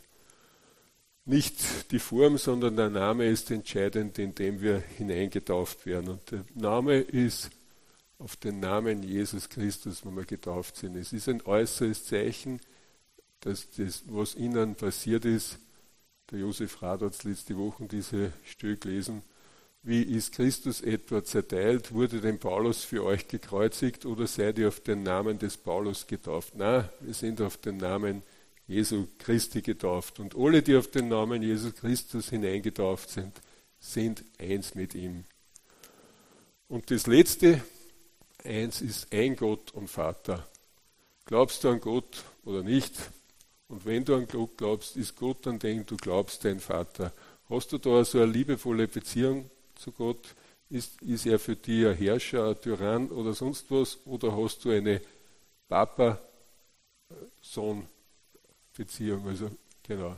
Nicht 1.23 1.89
die 1.91 1.99
Form, 1.99 2.37
sondern 2.37 2.75
der 2.75 2.89
Name 2.89 3.29
ist 3.29 3.49
entscheidend, 3.49 4.19
in 4.19 4.35
dem 4.35 4.59
wir 4.59 4.83
hineingetauft 4.97 5.85
werden. 5.85 6.09
Und 6.09 6.31
der 6.31 6.43
Name 6.53 6.99
ist 6.99 7.49
auf 8.19 8.35
den 8.35 8.59
Namen 8.59 9.03
Jesus 9.03 9.47
Christus, 9.47 10.05
wenn 10.05 10.17
wir 10.17 10.25
getauft 10.25 10.75
sind. 10.75 10.97
Es 10.97 11.13
ist 11.13 11.29
ein 11.29 11.41
äußeres 11.45 12.03
Zeichen, 12.03 12.59
dass 13.43 13.69
das, 13.71 14.03
was 14.07 14.35
ihnen 14.35 14.75
passiert 14.75 15.25
ist, 15.25 15.59
der 16.31 16.39
Josef 16.39 16.81
Rad 16.81 17.01
hat 17.01 17.23
letzte 17.23 17.57
Woche 17.57 17.85
diese 17.85 18.31
Stelle 18.45 18.77
gelesen, 18.77 19.21
wie 19.85 20.01
ist 20.01 20.31
Christus 20.31 20.79
etwa 20.79 21.23
zerteilt? 21.25 21.93
Wurde 21.93 22.21
denn 22.21 22.39
Paulus 22.39 22.85
für 22.85 23.03
euch 23.03 23.27
gekreuzigt 23.27 24.05
oder 24.05 24.27
seid 24.27 24.57
ihr 24.57 24.69
auf 24.69 24.79
den 24.79 25.03
Namen 25.03 25.37
des 25.39 25.57
Paulus 25.57 26.07
getauft? 26.07 26.53
Na, 26.55 26.89
wir 27.01 27.13
sind 27.13 27.41
auf 27.41 27.57
den 27.57 27.77
Namen. 27.77 28.23
Jesu 28.67 29.07
Christi 29.19 29.61
getauft. 29.61 30.19
Und 30.19 30.35
alle, 30.35 30.61
die 30.61 30.75
auf 30.75 30.89
den 30.89 31.09
Namen 31.09 31.41
Jesus 31.41 31.75
Christus 31.75 32.29
hineingetauft 32.29 33.09
sind, 33.09 33.41
sind 33.79 34.23
eins 34.39 34.75
mit 34.75 34.95
ihm. 34.95 35.25
Und 36.69 36.89
das 36.89 37.07
letzte, 37.07 37.61
eins 38.43 38.81
ist 38.81 39.11
ein 39.11 39.35
Gott 39.35 39.71
und 39.71 39.89
Vater. 39.89 40.47
Glaubst 41.25 41.63
du 41.63 41.69
an 41.69 41.81
Gott 41.81 42.23
oder 42.45 42.63
nicht? 42.63 42.93
Und 43.73 43.85
wenn 43.87 44.05
du 44.05 44.15
an 44.15 44.27
Gott 44.27 44.55
glaubst, 44.57 44.95
ist 44.97 45.15
Gott 45.15 45.47
an 45.47 45.57
den 45.57 45.83
du 45.85 45.97
glaubst, 45.97 46.45
dein 46.45 46.59
Vater. 46.59 47.11
Hast 47.49 47.71
du 47.71 47.79
da 47.79 48.05
so 48.05 48.19
eine 48.19 48.31
liebevolle 48.31 48.87
Beziehung 48.87 49.49
zu 49.73 49.91
Gott? 49.91 50.35
Ist, 50.69 51.01
ist 51.01 51.25
er 51.25 51.39
für 51.39 51.55
dich 51.55 51.87
ein 51.87 51.95
Herrscher, 51.95 52.49
ein 52.49 52.61
Tyrann 52.61 53.09
oder 53.09 53.33
sonst 53.33 53.71
was? 53.71 53.97
Oder 54.05 54.37
hast 54.37 54.63
du 54.63 54.69
eine 54.69 55.01
Papa-Sohn 55.67 56.19
Beziehung. 58.77 59.27
Also 59.27 59.49
genau. 59.81 60.15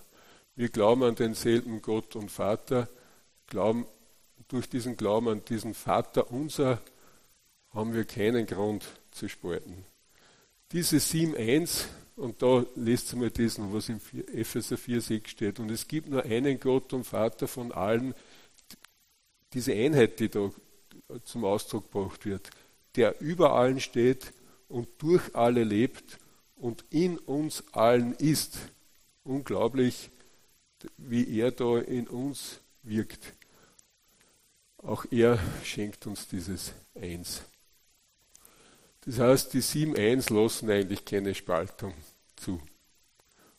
Wir 0.56 0.68
glauben 0.68 1.04
an 1.04 1.16
denselben 1.16 1.82
Gott 1.82 2.18
und 2.18 2.30
Vater, 2.30 2.90
glauben 3.48 3.86
durch 4.50 4.70
diesen 4.70 4.98
Glauben 4.98 5.30
an 5.30 5.46
diesen 5.46 5.74
Vater 5.74 6.30
unser 6.30 6.82
haben 7.74 7.94
wir 7.94 8.04
keinen 8.04 8.46
Grund 8.46 8.86
zu 9.12 9.30
spalten. 9.30 9.86
Diese 10.72 10.98
7.1, 10.98 11.86
und 12.16 12.42
da 12.42 12.66
lest 12.76 13.16
mal 13.16 13.30
diesen, 13.30 13.74
was 13.74 13.90
im 13.90 14.00
Epheser 14.34 14.76
4,6 14.76 15.28
steht, 15.28 15.60
und 15.60 15.70
es 15.70 15.88
gibt 15.88 16.10
nur 16.10 16.24
einen 16.24 16.60
Gott 16.60 16.94
und 16.94 17.04
Vater 17.04 17.48
von 17.48 17.72
allen, 17.72 18.14
diese 19.54 19.74
Einheit, 19.74 20.20
die 20.20 20.30
da 20.30 20.52
zum 21.24 21.46
Ausdruck 21.46 21.92
gebracht 21.92 22.26
wird, 22.26 22.50
der 22.96 23.20
über 23.22 23.54
allen 23.54 23.80
steht 23.80 24.34
und 24.68 24.88
durch 25.00 25.36
alle 25.36 25.64
lebt 25.64 26.20
und 26.56 26.84
in 26.90 27.18
uns 27.18 27.64
allen 27.74 28.14
ist. 28.14 28.58
Unglaublich, 29.24 30.10
wie 30.98 31.40
er 31.40 31.52
da 31.52 31.80
in 31.80 32.08
uns 32.08 32.60
wirkt. 32.84 33.34
Auch 34.78 35.06
er 35.10 35.40
schenkt 35.64 36.06
uns 36.06 36.28
dieses 36.28 36.74
Eins. 36.94 37.42
Das 39.06 39.20
heißt, 39.20 39.54
die 39.54 39.62
sieben 39.62 39.96
Eins 39.96 40.30
lassen 40.30 40.70
eigentlich 40.70 41.06
keine 41.06 41.36
Spaltung 41.36 41.94
zu. 42.36 42.60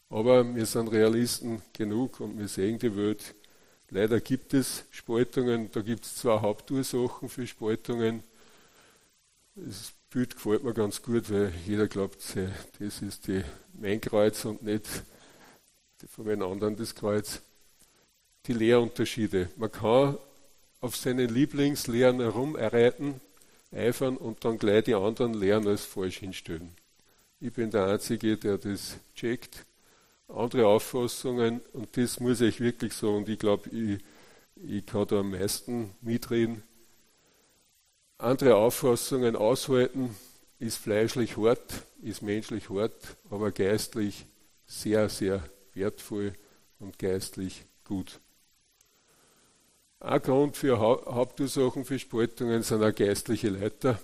Aber 0.09 0.55
wir 0.55 0.67
sind 0.67 0.89
Realisten 0.89 1.63
genug 1.73 2.21
und 2.21 2.39
wir 2.39 2.49
sehen 2.49 2.79
die 2.79 2.97
Welt. 2.97 3.35
Leider 3.91 4.21
gibt 4.21 4.55
es 4.55 4.85
Spaltungen, 4.91 5.71
da 5.71 5.81
gibt 5.81 6.05
es 6.05 6.17
zwei 6.17 6.41
Hauptursachen 6.41 7.29
für 7.29 7.47
Spaltungen. 7.47 8.25
Das 9.55 9.93
Bild 10.11 10.35
gefällt 10.35 10.65
mir 10.65 10.75
ganz 10.75 11.01
gut, 11.01 11.31
weil 11.31 11.53
jeder 11.65 11.87
glaubt, 11.87 12.19
das 12.79 13.03
ist 13.03 13.29
die, 13.29 13.45
mein 13.73 14.01
Kreuz 14.01 14.45
und 14.45 14.63
nicht 14.63 14.87
von 16.09 16.27
den 16.27 16.43
anderen 16.43 16.77
das 16.77 16.95
Kreuz. 16.95 17.41
Die 18.47 18.53
Lehrunterschiede. 18.53 19.49
Man 19.57 19.73
kann 19.73 20.19
auf 20.81 20.97
seinen 20.97 21.29
Lieblingslehren 21.29 22.21
herumreiten, 22.21 23.21
eifern 23.77 24.17
und 24.17 24.45
dann 24.45 24.59
gleich 24.59 24.85
die 24.85 24.95
anderen 24.95 25.35
Lehren 25.35 25.67
als 25.67 25.85
falsch 25.85 26.19
hinstellen. 26.19 26.75
Ich 27.41 27.53
bin 27.53 27.71
der 27.71 27.87
Einzige, 27.87 28.37
der 28.37 28.59
das 28.59 28.97
checkt. 29.15 29.67
Andere 30.29 30.67
Auffassungen, 30.67 31.61
und 31.73 31.97
das 31.97 32.19
muss 32.19 32.41
ich 32.41 32.61
wirklich 32.61 32.95
so, 32.95 33.15
und 33.15 33.29
ich 33.29 33.39
glaube, 33.39 33.69
ich, 33.71 34.01
ich 34.57 34.85
kann 34.85 35.07
da 35.07 35.21
am 35.21 35.31
meisten 35.31 35.95
mitreden. 36.01 36.63
Andere 38.19 38.57
Auffassungen 38.57 39.37
aushalten 39.37 40.17
ist 40.59 40.79
fleischlich 40.79 41.37
hart, 41.37 41.85
ist 42.03 42.23
menschlich 42.23 42.71
hart, 42.71 43.17
aber 43.31 43.53
geistlich 43.53 44.25
sehr, 44.67 45.09
sehr 45.09 45.49
wertvoll 45.75 46.33
und 46.79 46.99
geistlich 46.99 47.65
gut. 47.85 48.19
Ein 50.01 50.21
Grund 50.21 50.57
für 50.57 50.79
Hauptursachen 50.79 51.87
für 51.87 51.99
Spaltungen 51.99 52.63
sind 52.63 52.83
auch 52.83 52.95
geistliche 52.95 53.49
Leiter. 53.49 53.99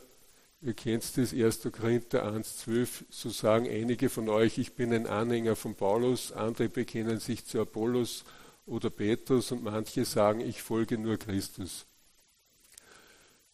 Ihr 0.63 0.73
kennt 0.73 1.05
das 1.19 1.35
1. 1.35 1.69
Korinther 1.71 2.25
1,12, 2.25 3.05
so 3.11 3.29
sagen 3.29 3.69
einige 3.69 4.09
von 4.09 4.29
euch, 4.29 4.59
ich 4.59 4.75
bin 4.75 4.93
ein 4.93 5.07
Anhänger 5.07 5.55
von 5.55 5.75
Paulus, 5.75 6.33
andere 6.33 6.69
bekennen 6.69 7.19
sich 7.19 7.45
zu 7.45 7.61
Apollos 7.61 8.25
oder 8.65 8.89
Petrus 8.89 9.53
und 9.53 9.65
manche 9.65 10.05
sagen, 10.05 10.41
ich 10.41 10.63
folge 10.63 10.97
nur 10.97 11.19
Christus. 11.19 11.85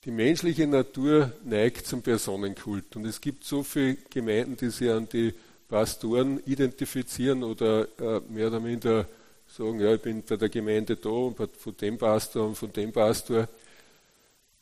Die 0.05 0.13
menschliche 0.13 0.67
Natur 0.67 1.33
neigt 1.45 1.87
zum 1.87 2.03
Personenkult 2.03 2.95
und 2.95 3.05
es 3.05 3.21
gibt 3.21 3.43
so 3.43 3.65
viele 3.65 3.97
Gemeinden, 4.11 4.57
die 4.57 4.71
sich 4.71 4.91
an 4.91 5.09
die 5.09 5.35
Pastoren 5.67 6.41
identifizieren 6.47 7.43
oder 7.43 7.89
äh, 7.99 8.21
mehr 8.29 8.47
oder 8.47 8.61
minder 8.61 9.07
sagen, 9.49 9.81
ja, 9.81 9.95
ich 9.95 10.01
bin 10.03 10.23
bei 10.23 10.37
der 10.37 10.49
Gemeinde 10.49 10.97
da 10.97 11.09
und 11.09 11.37
von 11.37 11.77
dem 11.77 11.99
Pastor 11.99 12.47
und 12.47 12.57
von 12.57 12.73
dem 12.73 12.93
Pastor. 12.93 13.49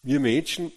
Wir 0.02 0.20
Menschen, 0.20 0.72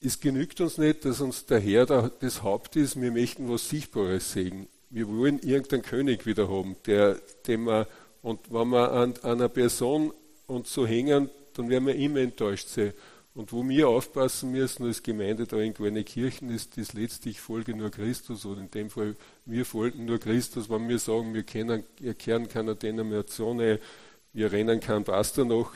es 0.00 0.20
genügt 0.20 0.60
uns 0.60 0.78
nicht, 0.78 1.04
dass 1.04 1.20
uns 1.20 1.46
der 1.46 1.60
Herr 1.60 1.86
das 1.86 2.42
Haupt 2.42 2.76
ist, 2.76 3.00
wir 3.00 3.10
möchten 3.10 3.48
was 3.48 3.68
Sichtbares 3.68 4.32
sehen. 4.32 4.68
Wir 4.90 5.08
wollen 5.08 5.40
irgendeinen 5.40 5.82
König 5.82 6.26
wieder 6.26 6.48
haben, 6.48 6.76
der, 6.86 7.20
dem 7.46 7.64
wir, 7.64 7.86
und 8.22 8.40
wenn 8.50 8.68
wir 8.68 8.92
an, 8.92 9.14
an 9.22 9.32
einer 9.32 9.48
Person 9.48 10.12
uns 10.46 10.72
so 10.72 10.86
hängen, 10.86 11.30
dann 11.54 11.68
werden 11.68 11.86
wir 11.86 11.94
immer 11.96 12.20
enttäuscht 12.20 12.68
sein. 12.68 12.92
Und 13.38 13.52
wo 13.52 13.68
wir 13.68 13.88
aufpassen 13.88 14.50
müssen 14.50 14.84
als 14.84 15.04
Gemeinde 15.04 15.46
da 15.46 15.58
eine 15.58 16.02
Kirchen 16.02 16.50
ist, 16.50 16.76
das 16.76 16.92
letztlich 16.92 17.40
folge 17.40 17.72
nur 17.72 17.88
Christus 17.88 18.44
oder 18.44 18.60
in 18.60 18.68
dem 18.72 18.90
Fall 18.90 19.14
wir 19.44 19.64
folgen 19.64 20.06
nur 20.06 20.18
Christus, 20.18 20.68
wenn 20.68 20.88
wir 20.88 20.98
sagen, 20.98 21.32
wir 21.34 21.44
kennen, 21.44 21.84
erkennen 22.02 22.48
keiner 22.48 22.74
Denomination, 22.74 23.60
wir 23.60 24.50
rennen 24.52 24.80
keinen 24.80 25.04
Pastor 25.04 25.44
nach 25.44 25.70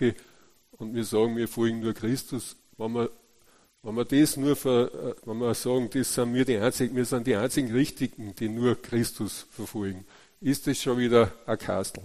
und 0.73 0.93
wir 0.93 1.05
sagen, 1.05 1.37
wir 1.37 1.47
folgen 1.47 1.79
nur 1.79 1.95
Christus, 1.95 2.57
wenn 2.79 2.95
wir, 2.95 3.11
wenn 3.85 3.95
wir 3.95 4.07
das 4.07 4.37
nur, 4.37 4.57
ver, 4.57 4.93
äh, 4.93 5.15
wenn 5.25 5.39
wir 5.39 5.55
sagen, 5.55 5.89
das 5.89 6.13
sind 6.17 6.35
wir 6.35 6.45
die 6.45 6.57
einzigen, 6.57 6.97
wir 6.97 7.05
sind 7.05 7.29
die 7.29 7.37
einzigen 7.37 7.71
Richtigen, 7.71 8.35
die 8.35 8.49
nur 8.49 8.75
Christus 8.75 9.47
verfolgen, 9.53 10.05
ist 10.41 10.67
das 10.67 10.83
schon 10.83 10.99
wieder 10.99 11.31
ein 11.47 11.59
Kastel. 11.59 12.03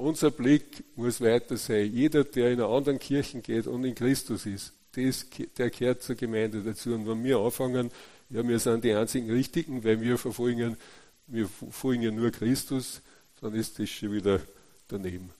Unser 0.00 0.30
Blick 0.30 0.82
muss 0.96 1.20
weiter 1.20 1.58
sein. 1.58 1.92
Jeder, 1.92 2.24
der 2.24 2.52
in 2.52 2.60
einer 2.60 2.70
anderen 2.70 2.98
Kirche 2.98 3.40
geht 3.40 3.66
und 3.66 3.84
in 3.84 3.94
Christus 3.94 4.46
ist, 4.46 4.72
das, 4.92 5.26
der 5.58 5.68
gehört 5.68 6.02
zur 6.02 6.16
Gemeinde 6.16 6.62
dazu. 6.62 6.94
Und 6.94 7.06
wenn 7.06 7.22
wir 7.22 7.38
anfangen, 7.38 7.90
ja, 8.30 8.46
wir 8.46 8.58
sind 8.58 8.82
die 8.82 8.94
einzigen 8.94 9.30
Richtigen, 9.30 9.84
weil 9.84 10.00
wir 10.00 10.16
verfolgen, 10.16 10.78
wir 11.26 11.46
verfolgen 11.46 12.16
nur 12.16 12.30
Christus, 12.30 13.02
dann 13.42 13.54
ist 13.54 13.78
das 13.78 13.90
schon 13.90 14.12
wieder 14.12 14.40
daneben. 14.88 15.30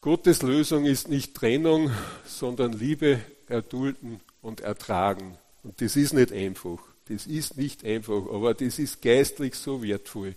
Gottes 0.00 0.40
Lösung 0.40 0.86
ist 0.86 1.08
nicht 1.08 1.34
Trennung, 1.34 1.90
sondern 2.24 2.72
Liebe, 2.72 3.20
Erdulden 3.48 4.20
und 4.40 4.62
Ertragen. 4.62 5.36
Und 5.62 5.78
das 5.82 5.96
ist 5.96 6.14
nicht 6.14 6.32
einfach. 6.32 6.78
Das 7.06 7.26
ist 7.26 7.58
nicht 7.58 7.84
einfach, 7.84 8.30
aber 8.32 8.54
das 8.54 8.78
ist 8.78 9.02
geistlich 9.02 9.56
so 9.56 9.82
wertvoll. 9.82 10.34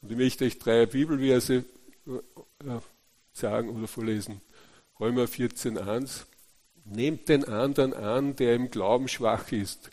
Und 0.00 0.12
ich 0.12 0.16
möchte 0.16 0.44
euch 0.44 0.60
drei 0.60 0.86
Bibelverse 0.86 1.64
sagen 3.32 3.70
oder 3.70 3.86
vorlesen. 3.86 4.40
Römer 4.98 5.24
14.1. 5.24 6.24
Nehmt 6.84 7.28
den 7.28 7.44
anderen 7.44 7.94
an, 7.94 8.36
der 8.36 8.54
im 8.54 8.70
Glauben 8.70 9.08
schwach 9.08 9.52
ist 9.52 9.90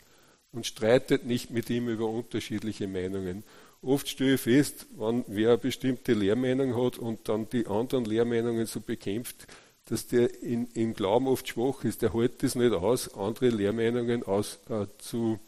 und 0.52 0.66
streitet 0.66 1.26
nicht 1.26 1.50
mit 1.50 1.70
ihm 1.70 1.88
über 1.88 2.06
unterschiedliche 2.06 2.88
Meinungen. 2.88 3.44
Oft 3.82 4.08
stelle 4.08 4.34
ich 4.34 4.40
fest, 4.40 4.86
wenn 4.96 5.24
wer 5.28 5.50
eine 5.50 5.58
bestimmte 5.58 6.12
Lehrmeinung 6.12 6.74
hat 6.84 6.98
und 6.98 7.28
dann 7.28 7.48
die 7.48 7.66
anderen 7.66 8.04
Lehrmeinungen 8.04 8.66
so 8.66 8.80
bekämpft, 8.80 9.46
dass 9.84 10.06
der 10.06 10.42
in, 10.42 10.66
im 10.74 10.94
Glauben 10.94 11.28
oft 11.28 11.46
schwach 11.48 11.84
ist. 11.84 12.02
Der 12.02 12.12
hält 12.12 12.42
es 12.42 12.54
nicht 12.54 12.72
aus, 12.72 13.14
andere 13.14 13.50
Lehrmeinungen 13.50 14.24
aus, 14.24 14.58
äh, 14.68 14.86
zu, 14.98 15.38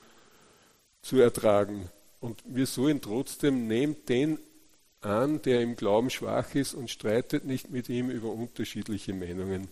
zu 1.03 1.19
ertragen. 1.19 1.91
Und 2.21 2.43
wir 2.47 2.67
sollen 2.67 3.01
trotzdem, 3.01 3.67
nehmt 3.67 4.09
den 4.09 4.39
an, 5.01 5.41
der 5.43 5.63
im 5.63 5.77
Glauben 5.77 6.11
schwach 6.11 6.55
ist 6.55 6.75
und 6.75 6.91
streitet 6.91 7.45
nicht 7.45 7.71
mit 7.71 7.89
ihm 7.89 8.11
über 8.11 8.31
unterschiedliche 8.31 9.15
Meinungen. 9.15 9.69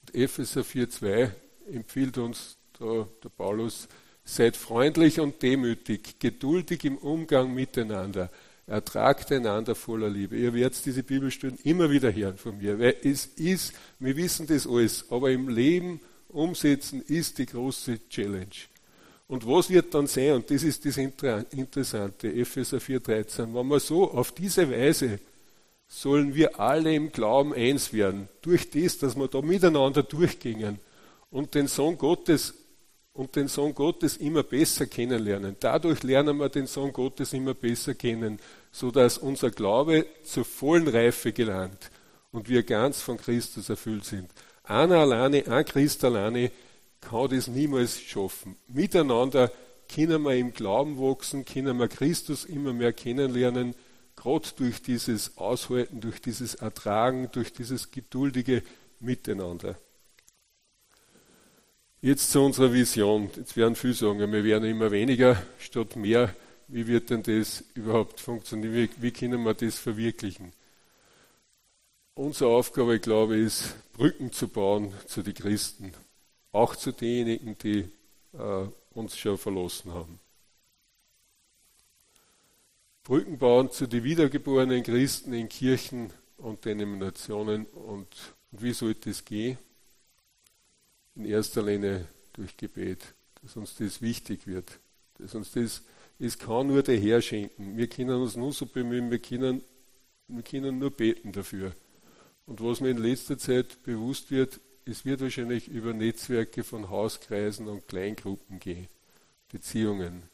Und 0.00 0.14
Epheser 0.14 0.62
4,2 0.62 1.30
empfiehlt 1.72 2.18
uns 2.18 2.56
da, 2.78 3.06
der 3.22 3.28
Paulus, 3.28 3.88
seid 4.24 4.56
freundlich 4.56 5.20
und 5.20 5.42
demütig, 5.42 6.18
geduldig 6.18 6.84
im 6.84 6.96
Umgang 6.98 7.52
miteinander, 7.52 8.30
ertragt 8.66 9.32
einander 9.32 9.74
voller 9.74 10.08
Liebe. 10.08 10.36
Ihr 10.36 10.54
werdet 10.54 10.84
diese 10.86 11.02
Bibelstunden 11.02 11.58
immer 11.64 11.90
wieder 11.90 12.14
hören 12.14 12.36
von 12.36 12.58
mir, 12.58 12.78
weil 12.78 12.96
es 13.02 13.26
ist, 13.26 13.74
wir 13.98 14.16
wissen 14.16 14.46
das 14.46 14.66
alles, 14.66 15.10
aber 15.10 15.30
im 15.30 15.48
Leben 15.48 16.00
umsetzen 16.28 17.02
ist 17.02 17.38
die 17.38 17.46
große 17.46 18.08
Challenge. 18.08 18.46
Und 19.30 19.46
was 19.46 19.70
wird 19.70 19.94
dann 19.94 20.08
sein? 20.08 20.32
Und 20.32 20.50
das 20.50 20.64
ist 20.64 20.84
das 20.84 20.96
Interessante, 20.96 22.26
Epheser 22.26 22.78
4,13. 22.78 23.54
Wenn 23.54 23.68
wir 23.68 23.78
so 23.78 24.10
auf 24.10 24.32
diese 24.32 24.68
Weise 24.68 25.20
sollen 25.86 26.34
wir 26.34 26.58
alle 26.58 26.92
im 26.92 27.12
Glauben 27.12 27.54
eins 27.54 27.92
werden, 27.92 28.28
durch 28.42 28.70
das, 28.70 28.98
dass 28.98 29.14
wir 29.14 29.28
da 29.28 29.40
miteinander 29.40 30.02
durchgingen 30.02 30.80
und 31.30 31.54
den 31.54 31.68
Sohn 31.68 31.96
Gottes 31.96 32.54
und 33.12 33.36
den 33.36 33.46
Sohn 33.46 33.72
Gottes 33.72 34.16
immer 34.16 34.42
besser 34.42 34.86
kennenlernen. 34.86 35.54
Dadurch 35.60 36.02
lernen 36.02 36.36
wir 36.38 36.48
den 36.48 36.66
Sohn 36.66 36.92
Gottes 36.92 37.32
immer 37.32 37.54
besser 37.54 37.94
kennen, 37.94 38.40
so 38.72 38.90
dass 38.90 39.16
unser 39.16 39.52
Glaube 39.52 40.06
zur 40.24 40.44
vollen 40.44 40.88
Reife 40.88 41.32
gelangt 41.32 41.92
und 42.32 42.48
wir 42.48 42.64
ganz 42.64 43.00
von 43.00 43.16
Christus 43.16 43.68
erfüllt 43.68 44.06
sind. 44.06 44.28
Einer 44.64 44.96
alleine, 44.96 45.46
ein 45.46 45.64
Christ 45.64 46.04
alleine 46.04 46.50
kann 47.00 47.30
das 47.30 47.48
niemals 47.48 48.00
schaffen. 48.00 48.56
Miteinander 48.68 49.50
können 49.92 50.22
wir 50.22 50.36
im 50.36 50.52
Glauben 50.52 50.98
wachsen, 50.98 51.44
können 51.44 51.78
wir 51.78 51.88
Christus 51.88 52.44
immer 52.44 52.72
mehr 52.72 52.92
kennenlernen, 52.92 53.74
gerade 54.16 54.48
durch 54.56 54.82
dieses 54.82 55.36
Aushalten, 55.38 56.00
durch 56.00 56.20
dieses 56.20 56.54
Ertragen, 56.54 57.30
durch 57.32 57.52
dieses 57.52 57.90
geduldige 57.90 58.62
Miteinander. 59.00 59.78
Jetzt 62.02 62.30
zu 62.30 62.40
unserer 62.40 62.72
Vision. 62.72 63.30
Jetzt 63.36 63.56
werden 63.56 63.76
viele 63.76 63.94
sagen, 63.94 64.18
wir 64.20 64.44
werden 64.44 64.68
immer 64.68 64.90
weniger 64.90 65.42
statt 65.58 65.96
mehr. 65.96 66.34
Wie 66.68 66.86
wird 66.86 67.10
denn 67.10 67.22
das 67.22 67.64
überhaupt 67.74 68.20
funktionieren? 68.20 68.74
Wie, 68.74 68.90
wie 69.02 69.10
können 69.10 69.42
wir 69.42 69.54
das 69.54 69.78
verwirklichen? 69.78 70.52
Unsere 72.14 72.50
Aufgabe, 72.50 73.00
glaube 73.00 73.36
ich, 73.36 73.46
ist, 73.46 73.92
Brücken 73.92 74.32
zu 74.32 74.48
bauen 74.48 74.92
zu 75.06 75.22
den 75.22 75.34
Christen 75.34 75.92
auch 76.52 76.76
zu 76.76 76.92
denjenigen, 76.92 77.56
die 77.58 77.88
äh, 78.32 78.66
uns 78.92 79.16
schon 79.16 79.38
verlassen 79.38 79.92
haben. 79.92 80.18
Brücken 83.04 83.38
bauen 83.38 83.70
zu 83.70 83.86
den 83.86 84.04
wiedergeborenen 84.04 84.82
Christen 84.82 85.32
in 85.32 85.48
Kirchen 85.48 86.12
und 86.36 86.64
Denominationen. 86.64 87.66
Und, 87.66 88.34
und 88.50 88.62
wie 88.62 88.72
sollte 88.72 89.10
es 89.10 89.24
gehen? 89.24 89.58
In 91.14 91.24
erster 91.24 91.62
Linie 91.62 92.06
durch 92.32 92.56
Gebet 92.56 93.14
dass 93.42 93.56
uns 93.56 93.74
das 93.76 94.02
wichtig 94.02 94.46
wird, 94.46 94.78
dass 95.18 95.34
uns 95.34 95.52
das, 95.52 95.82
es 96.18 96.38
kann 96.38 96.66
nur 96.66 96.82
der 96.82 96.98
Herr 96.98 97.22
schenken. 97.22 97.76
Wir 97.76 97.88
können 97.88 98.20
uns 98.20 98.36
nur 98.36 98.52
so 98.52 98.66
bemühen, 98.66 99.10
wir 99.10 99.18
können, 99.18 99.62
wir 100.28 100.42
können 100.42 100.78
nur 100.78 100.90
beten 100.90 101.32
dafür. 101.32 101.72
Und 102.46 102.62
was 102.62 102.80
mir 102.80 102.90
in 102.90 102.98
letzter 102.98 103.38
Zeit 103.38 103.82
bewusst 103.82 104.30
wird, 104.30 104.60
es 104.90 105.04
wird 105.04 105.20
wahrscheinlich 105.20 105.68
über 105.68 105.92
Netzwerke 105.92 106.64
von 106.64 106.90
Hauskreisen 106.90 107.68
und 107.68 107.86
Kleingruppen 107.86 108.58
gehen, 108.58 108.88
Beziehungen. 109.50 110.24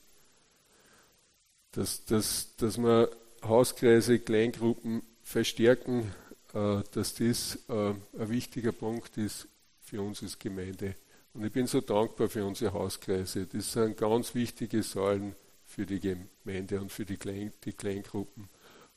Dass, 1.72 2.04
dass, 2.06 2.56
dass 2.56 2.78
wir 2.78 3.10
Hauskreise, 3.42 4.18
Kleingruppen 4.18 5.02
verstärken, 5.22 6.10
äh, 6.54 6.82
dass 6.92 7.14
das 7.14 7.58
äh, 7.68 7.90
ein 8.18 8.30
wichtiger 8.30 8.72
Punkt 8.72 9.18
ist 9.18 9.46
für 9.82 10.00
uns 10.00 10.22
als 10.22 10.38
Gemeinde. 10.38 10.94
Und 11.34 11.44
ich 11.44 11.52
bin 11.52 11.66
so 11.66 11.82
dankbar 11.82 12.30
für 12.30 12.46
unsere 12.46 12.72
Hauskreise. 12.72 13.46
Das 13.46 13.72
sind 13.72 13.98
ganz 13.98 14.34
wichtige 14.34 14.82
Säulen 14.82 15.34
für 15.66 15.84
die 15.84 16.00
Gemeinde 16.00 16.80
und 16.80 16.90
für 16.90 17.04
die, 17.04 17.18
Klein, 17.18 17.52
die 17.64 17.72
Kleingruppen. 17.72 18.48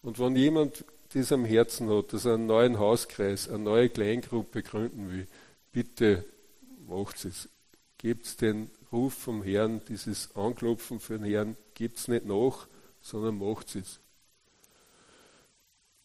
Und 0.02 0.20
wenn 0.20 0.38
jemand 0.38 0.86
das 1.14 1.32
am 1.34 1.44
Herzen 1.44 1.90
hat, 1.90 2.14
dass 2.14 2.26
er 2.26 2.36
einen 2.36 2.46
neuen 2.46 2.80
Hauskreis, 2.80 3.50
eine 3.50 3.60
neue 3.60 3.90
Kleingruppe 3.90 4.64
gründen 4.64 5.12
will, 5.12 5.28
bitte 5.72 6.26
macht 6.88 7.26
es. 7.26 7.50
Gebt 7.98 8.42
den 8.42 8.72
Ruf 8.92 9.14
vom 9.14 9.44
Herrn, 9.44 9.82
dieses 9.88 10.36
Anklopfen 10.36 11.00
für 11.00 11.20
den 11.20 11.26
Herrn, 11.26 11.58
gebt 11.74 11.98
es 11.98 12.08
nicht 12.08 12.26
nach, 12.26 12.68
sondern 13.02 13.38
macht 13.38 13.76
es. 13.76 14.00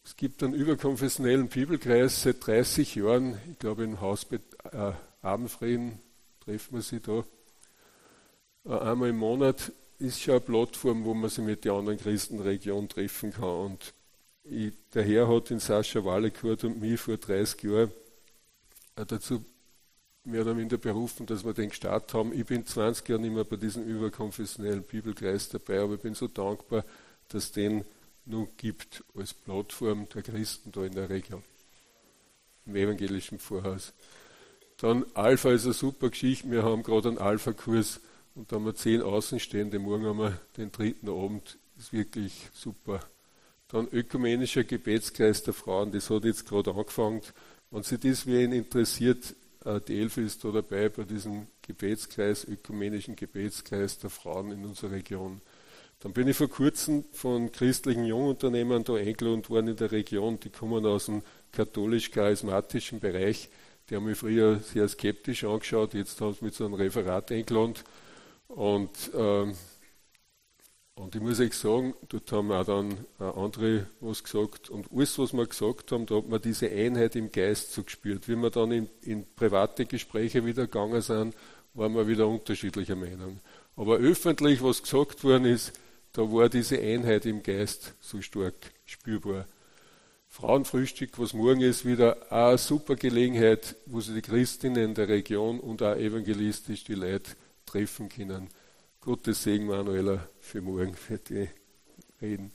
Es 0.03 0.15
gibt 0.15 0.43
einen 0.43 0.53
überkonfessionellen 0.53 1.47
Bibelkreis 1.47 2.21
seit 2.21 2.45
30 2.45 2.95
Jahren, 2.95 3.39
ich 3.51 3.57
glaube 3.57 3.83
im 3.83 4.01
Haus 4.01 4.27
äh, 4.31 4.91
Abendfrieden 5.23 5.99
treffen 6.41 6.75
wir 6.75 6.81
sie 6.83 6.99
da. 6.99 7.23
Äh, 8.65 8.79
einmal 8.89 9.09
im 9.09 9.17
Monat 9.17 9.71
ist 9.97 10.21
schon 10.21 10.35
eine 10.35 10.41
Plattform, 10.41 11.05
wo 11.05 11.15
man 11.15 11.31
sich 11.31 11.43
mit 11.43 11.65
den 11.65 11.71
anderen 11.71 11.97
Christenregionen 11.97 12.87
treffen 12.87 13.33
kann. 13.33 13.43
Und 13.43 13.93
ich, 14.43 14.73
der 14.93 15.03
Herr 15.03 15.27
hat 15.27 15.49
den 15.49 15.59
Sascha 15.59 16.05
Wallekurt 16.05 16.63
und 16.65 16.79
mich 16.79 16.99
vor 16.99 17.17
30 17.17 17.63
Jahren 17.63 17.91
äh, 18.95 19.05
dazu 19.07 19.43
mehr 20.25 20.41
oder 20.41 20.53
minder 20.53 20.77
berufen, 20.77 21.25
dass 21.25 21.45
wir 21.45 21.53
den 21.53 21.69
gestartet 21.69 22.13
haben. 22.13 22.33
Ich 22.33 22.45
bin 22.45 22.65
20 22.65 23.07
Jahre 23.07 23.21
nicht 23.21 23.33
mehr 23.33 23.43
bei 23.43 23.55
diesem 23.55 23.83
überkonfessionellen 23.83 24.83
Bibelkreis 24.83 25.49
dabei, 25.49 25.81
aber 25.81 25.95
ich 25.95 26.01
bin 26.01 26.15
so 26.15 26.27
dankbar, 26.27 26.83
dass 27.29 27.51
den 27.51 27.85
nun 28.25 28.47
gibt 28.57 29.03
als 29.15 29.33
Plattform 29.33 30.07
der 30.13 30.23
Christen 30.23 30.71
da 30.71 30.83
in 30.83 30.93
der 30.93 31.09
Region, 31.09 31.43
im 32.65 32.75
evangelischen 32.75 33.39
Vorhaus. 33.39 33.93
Dann 34.77 35.05
Alpha 35.13 35.51
ist 35.51 35.65
eine 35.65 35.73
super 35.73 36.09
Geschichte. 36.09 36.49
Wir 36.51 36.63
haben 36.63 36.83
gerade 36.83 37.09
einen 37.09 37.17
Alpha-Kurs 37.17 38.01
und 38.33 38.51
da 38.51 38.57
haben 38.57 38.65
wir 38.65 38.75
zehn 38.75 39.01
Außenstehende. 39.01 39.79
Morgen 39.79 40.05
haben 40.05 40.19
wir 40.19 40.41
den 40.57 40.71
dritten 40.71 41.07
Abend. 41.07 41.57
Ist 41.77 41.93
wirklich 41.93 42.49
super. 42.53 42.99
Dann 43.69 43.87
ökumenischer 43.87 44.63
Gebetskreis 44.63 45.43
der 45.43 45.53
Frauen. 45.53 45.91
Das 45.91 46.09
hat 46.09 46.25
jetzt 46.25 46.47
gerade 46.47 46.73
angefangen. 46.73 47.21
Wenn 47.71 47.83
sich 47.83 47.99
das 47.99 48.25
wen 48.25 48.51
interessiert, 48.51 49.35
die 49.65 49.99
Elfe 49.99 50.21
ist 50.21 50.43
da 50.43 50.51
dabei 50.51 50.89
bei 50.89 51.03
diesem 51.03 51.47
Gebetskreis, 51.61 52.45
ökumenischen 52.45 53.15
Gebetskreis 53.15 53.97
der 53.97 54.09
Frauen 54.09 54.51
in 54.51 54.63
unserer 54.63 54.91
Region. 54.91 55.41
Dann 55.99 56.13
bin 56.13 56.27
ich 56.27 56.37
vor 56.37 56.49
kurzem 56.49 57.03
von 57.13 57.51
christlichen 57.51 58.05
Jungunternehmern 58.05 58.83
da 58.83 58.93
eingeladen 58.93 59.47
worden 59.49 59.69
in 59.69 59.75
der 59.75 59.91
Region. 59.91 60.39
Die 60.39 60.49
kommen 60.49 60.85
aus 60.85 61.07
dem 61.07 61.23
katholisch-charismatischen 61.51 62.99
Bereich. 62.99 63.49
Die 63.89 63.95
haben 63.95 64.05
mich 64.05 64.17
früher 64.17 64.59
sehr 64.59 64.87
skeptisch 64.87 65.43
angeschaut, 65.43 65.93
jetzt 65.93 66.19
haben 66.21 66.35
sie 66.35 66.45
mich 66.45 66.53
zu 66.53 66.65
einem 66.65 66.75
Referat 66.75 67.31
eingeladen. 67.31 67.75
Und, 68.49 68.91
ähm, 69.15 69.55
und 70.95 71.13
ich 71.13 71.21
muss 71.21 71.41
euch 71.41 71.53
sagen, 71.53 71.93
dort 72.07 72.31
haben 72.31 72.51
auch 72.51 72.65
dann 72.65 73.05
andere 73.19 73.87
was 73.99 74.23
gesagt. 74.23 74.69
Und 74.69 74.87
alles, 74.93 75.19
was 75.19 75.33
wir 75.33 75.45
gesagt 75.45 75.91
haben, 75.91 76.05
da 76.05 76.15
hat 76.15 76.29
man 76.29 76.41
diese 76.41 76.69
Einheit 76.69 77.17
im 77.17 77.31
Geist 77.31 77.73
so 77.73 77.83
gespürt. 77.83 78.27
Wie 78.29 78.35
wir 78.37 78.49
dann 78.49 78.71
in, 78.71 78.89
in 79.01 79.25
private 79.35 79.85
Gespräche 79.85 80.45
wieder 80.45 80.63
gegangen 80.63 81.01
sind, 81.01 81.35
waren 81.73 81.93
wir 81.93 82.07
wieder 82.07 82.27
unterschiedlicher 82.27 82.95
Meinung. 82.95 83.39
Aber 83.75 83.97
öffentlich, 83.97 84.63
was 84.63 84.81
gesagt 84.81 85.23
worden 85.25 85.45
ist, 85.45 85.73
da 86.13 86.21
war 86.21 86.47
diese 86.47 86.79
Einheit 86.79 87.25
im 87.25 87.43
Geist 87.43 87.93
so 87.99 88.21
stark 88.21 88.55
spürbar. 88.85 89.45
Frauenfrühstück, 90.29 91.19
was 91.19 91.33
morgen 91.33 91.61
ist, 91.61 91.85
wieder 91.85 92.31
eine 92.31 92.57
super 92.57 92.95
Gelegenheit, 92.95 93.75
wo 93.85 93.99
sie 93.99 94.13
die 94.13 94.21
Christinnen 94.21 94.93
der 94.93 95.09
Region 95.09 95.59
und 95.59 95.83
auch 95.83 95.95
evangelistisch 95.95 96.85
die 96.85 96.95
Leute 96.95 97.31
treffen 97.65 98.07
können. 98.07 98.49
Gottes 99.05 99.43
Segen, 99.43 99.67
Manuela, 99.67 100.27
für 100.39 100.61
morgen, 100.61 100.95
für 100.95 101.19
die 101.19 101.47
Reden. 102.19 102.51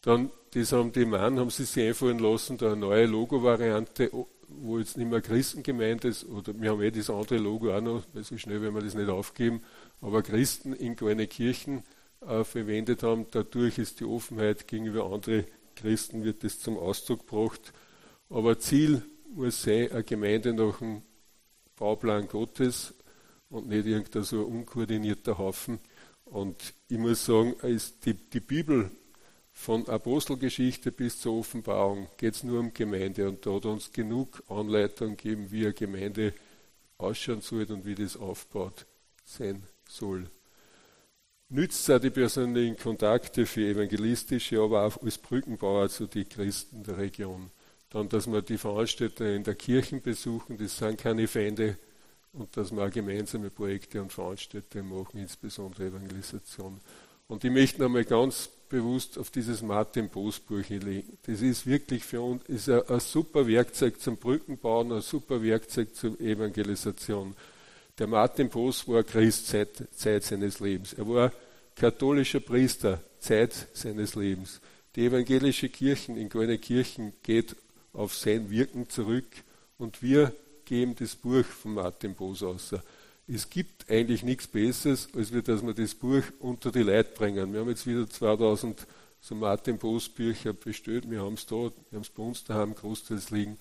Dann, 0.00 0.30
das 0.52 0.72
haben 0.72 0.90
die 0.90 1.04
Mann, 1.04 1.38
haben 1.38 1.50
sie 1.50 1.64
sich 1.64 1.86
einfallen 1.86 2.18
lassen, 2.18 2.56
da 2.56 2.72
eine 2.72 2.76
neue 2.76 3.04
Logo-Variante, 3.04 4.10
wo 4.48 4.78
jetzt 4.78 4.96
nicht 4.96 5.10
mehr 5.10 5.20
Christen 5.20 5.62
gemeint 5.62 6.04
ist, 6.04 6.24
oder 6.24 6.58
wir 6.58 6.70
haben 6.70 6.80
eh 6.80 6.90
das 6.90 7.10
andere 7.10 7.36
Logo 7.36 7.76
auch 7.76 7.82
noch, 7.82 8.02
weil 8.14 8.24
so 8.24 8.38
schnell 8.38 8.62
werden 8.62 8.74
wir 8.74 8.82
das 8.82 8.94
nicht 8.94 9.10
aufgeben, 9.10 9.60
aber 10.00 10.22
Christen 10.22 10.72
in 10.72 10.96
kleine 10.96 11.26
Kirchen 11.26 11.84
äh, 12.26 12.42
verwendet 12.42 13.02
haben. 13.02 13.26
Dadurch 13.30 13.78
ist 13.78 14.00
die 14.00 14.04
Offenheit 14.04 14.66
gegenüber 14.66 15.12
anderen 15.12 15.44
Christen 15.76 16.24
wird 16.24 16.44
das 16.44 16.60
zum 16.60 16.78
Ausdruck 16.78 17.26
gebracht. 17.26 17.72
Aber 18.30 18.58
Ziel 18.58 19.02
muss 19.34 19.62
sein, 19.62 19.90
eine 19.90 20.04
Gemeinde 20.04 20.54
nach 20.54 20.78
dem 20.78 21.02
Bauplan 21.76 22.28
Gottes 22.28 22.94
und 23.52 23.68
nicht 23.68 23.86
irgendein 23.86 24.24
so 24.24 24.42
unkoordinierter 24.42 25.38
Haufen. 25.38 25.78
Und 26.24 26.74
ich 26.88 26.98
muss 26.98 27.24
sagen, 27.24 27.54
die, 28.04 28.14
die 28.14 28.40
Bibel 28.40 28.90
von 29.52 29.86
Apostelgeschichte 29.88 30.90
bis 30.90 31.20
zur 31.20 31.34
Offenbarung 31.34 32.08
geht 32.16 32.34
es 32.34 32.42
nur 32.42 32.60
um 32.60 32.72
Gemeinde 32.72 33.28
und 33.28 33.44
da 33.44 33.54
hat 33.54 33.66
uns 33.66 33.92
genug 33.92 34.42
Anleitung 34.48 35.16
gegeben, 35.16 35.50
wie 35.50 35.64
eine 35.64 35.74
Gemeinde 35.74 36.32
ausschauen 36.98 37.42
soll 37.42 37.70
und 37.70 37.84
wie 37.84 37.94
das 37.94 38.16
aufbaut 38.16 38.86
sein 39.24 39.62
soll 39.88 40.28
nützt 41.52 41.90
auch 41.90 42.00
die 42.00 42.10
persönlichen 42.10 42.76
Kontakte 42.76 43.46
für 43.46 43.68
evangelistische, 43.68 44.60
aber 44.60 44.84
auch 44.84 45.02
als 45.02 45.18
Brückenbauer 45.18 45.88
zu 45.90 46.06
den 46.06 46.28
Christen 46.28 46.82
der 46.82 46.98
Region. 46.98 47.50
Dann, 47.90 48.08
dass 48.08 48.26
wir 48.26 48.40
die 48.40 48.56
Veranstalter 48.56 49.34
in 49.34 49.44
der 49.44 49.54
Kirchen 49.54 50.00
besuchen, 50.00 50.56
das 50.56 50.78
sind 50.78 50.98
keine 50.98 51.28
Feinde, 51.28 51.76
und 52.32 52.56
dass 52.56 52.72
wir 52.72 52.82
auch 52.82 52.90
gemeinsame 52.90 53.50
Projekte 53.50 54.00
und 54.00 54.12
Veranstaltungen 54.12 54.88
machen, 54.88 55.18
insbesondere 55.18 55.86
Evangelisation. 55.86 56.80
Und 57.28 57.44
ich 57.44 57.50
möchte 57.50 57.80
nochmal 57.82 58.04
ganz 58.04 58.48
bewusst 58.68 59.18
auf 59.18 59.30
dieses 59.30 59.62
Martin 59.62 60.08
Boos 60.08 60.40
Buch 60.40 60.66
legen. 60.68 61.18
Das 61.26 61.42
ist 61.42 61.66
wirklich 61.66 62.04
für 62.04 62.22
uns 62.22 62.42
ist 62.48 62.68
ein, 62.68 62.82
ein 62.88 63.00
super 63.00 63.46
Werkzeug 63.46 64.00
zum 64.00 64.16
Brückenbauen, 64.16 64.92
ein 64.92 65.02
super 65.02 65.42
Werkzeug 65.42 65.94
zur 65.94 66.18
Evangelisation. 66.20 67.34
Der 67.98 68.06
Martin 68.06 68.48
Boos 68.48 68.88
war 68.88 69.02
Christ 69.02 69.48
Zeit, 69.48 69.88
Zeit 69.94 70.24
seines 70.24 70.60
Lebens. 70.60 70.94
Er 70.94 71.06
war 71.06 71.32
katholischer 71.76 72.40
Priester 72.40 73.02
Zeit 73.18 73.52
seines 73.74 74.14
Lebens. 74.14 74.60
Die 74.96 75.06
evangelische 75.06 75.68
Kirche 75.68 76.12
in 76.12 76.28
Kirchen 76.60 77.12
geht 77.22 77.56
auf 77.92 78.14
sein 78.14 78.50
Wirken 78.50 78.88
zurück 78.88 79.26
und 79.78 80.02
wir 80.02 80.34
geben 80.64 80.94
das 80.98 81.14
Buch 81.14 81.44
von 81.44 81.74
Martin 81.74 82.14
Boos 82.14 82.42
aus. 82.42 82.74
Es 83.26 83.48
gibt 83.48 83.90
eigentlich 83.90 84.22
nichts 84.22 84.46
Besseres, 84.46 85.08
als 85.14 85.30
dass 85.30 85.64
wir 85.64 85.74
das 85.74 85.94
Buch 85.94 86.22
unter 86.40 86.72
die 86.72 86.82
Leute 86.82 87.12
bringen. 87.14 87.52
Wir 87.52 87.60
haben 87.60 87.68
jetzt 87.68 87.86
wieder 87.86 88.08
2000 88.08 88.86
so 89.20 89.36
Martin 89.36 89.78
Boos 89.78 90.08
Bücher 90.08 90.52
bestellt. 90.52 91.08
Wir 91.08 91.22
haben 91.22 91.34
es 91.34 91.46
da, 91.46 91.54
wir 91.54 91.70
haben 91.92 92.02
es 92.02 92.10
bei 92.10 92.22
uns 92.22 92.42
daheim 92.42 92.74
großteils 92.74 93.30
liegen. 93.30 93.56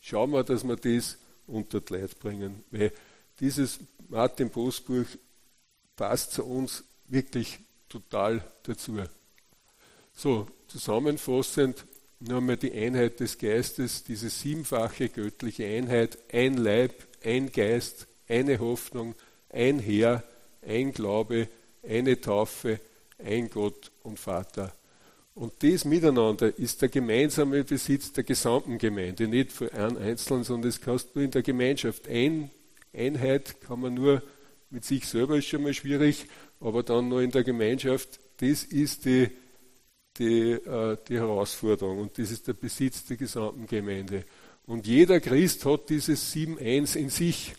Schauen 0.00 0.32
wir, 0.32 0.42
dass 0.42 0.66
wir 0.66 0.76
das 0.76 1.18
unter 1.46 1.80
die 1.80 1.92
Leute 1.92 2.16
bringen. 2.16 2.64
Weil 2.70 2.92
dieses 3.38 3.78
Martin 4.08 4.50
Boos 4.50 4.80
Buch 4.80 5.06
passt 5.94 6.32
zu 6.32 6.44
uns 6.44 6.82
wirklich 7.06 7.60
total 7.88 8.44
dazu. 8.64 8.98
So, 10.12 10.48
zusammenfassend 10.66 11.84
nur 12.20 12.38
einmal 12.38 12.56
die 12.56 12.72
Einheit 12.72 13.20
des 13.20 13.38
Geistes, 13.38 14.04
diese 14.04 14.30
siebenfache 14.30 15.08
göttliche 15.08 15.66
Einheit, 15.66 16.18
ein 16.32 16.56
Leib, 16.56 16.92
ein 17.22 17.52
Geist, 17.52 18.06
eine 18.28 18.58
Hoffnung, 18.58 19.14
ein 19.50 19.78
Herr, 19.78 20.22
ein 20.62 20.92
Glaube, 20.92 21.48
eine 21.82 22.20
Taufe, 22.20 22.80
ein 23.18 23.50
Gott 23.50 23.90
und 24.02 24.18
Vater. 24.18 24.72
Und 25.34 25.52
das 25.62 25.84
miteinander 25.84 26.56
ist 26.58 26.80
der 26.80 26.88
gemeinsame 26.88 27.64
Besitz 27.64 28.12
der 28.12 28.24
gesamten 28.24 28.78
Gemeinde, 28.78 29.26
nicht 29.26 29.52
für 29.52 29.72
einen 29.72 29.98
Einzelnen, 29.98 30.44
sondern 30.44 30.70
das 30.70 30.80
kannst 30.80 31.14
du 31.14 31.20
in 31.20 31.32
der 31.32 31.42
Gemeinschaft. 31.42 32.08
Ein, 32.08 32.50
Einheit 32.92 33.60
kann 33.60 33.80
man 33.80 33.94
nur 33.94 34.22
mit 34.70 34.84
sich 34.84 35.06
selber 35.06 35.36
ist 35.36 35.46
schon 35.46 35.62
mal 35.62 35.74
schwierig, 35.74 36.26
aber 36.60 36.82
dann 36.82 37.08
noch 37.08 37.20
in 37.20 37.30
der 37.30 37.44
Gemeinschaft, 37.44 38.20
das 38.38 38.64
ist 38.64 39.04
die, 39.04 39.28
die, 40.18 40.52
äh, 40.52 40.96
die 41.08 41.16
Herausforderung 41.16 41.98
und 41.98 42.18
das 42.18 42.30
ist 42.30 42.46
der 42.46 42.52
Besitz 42.54 43.04
der 43.04 43.16
gesamten 43.16 43.66
Gemeinde. 43.66 44.24
Und 44.66 44.86
jeder 44.86 45.20
Christ 45.20 45.64
hat 45.64 45.90
dieses 45.90 46.32
7-1 46.34 46.96
in 46.96 47.10
sich. 47.10 47.54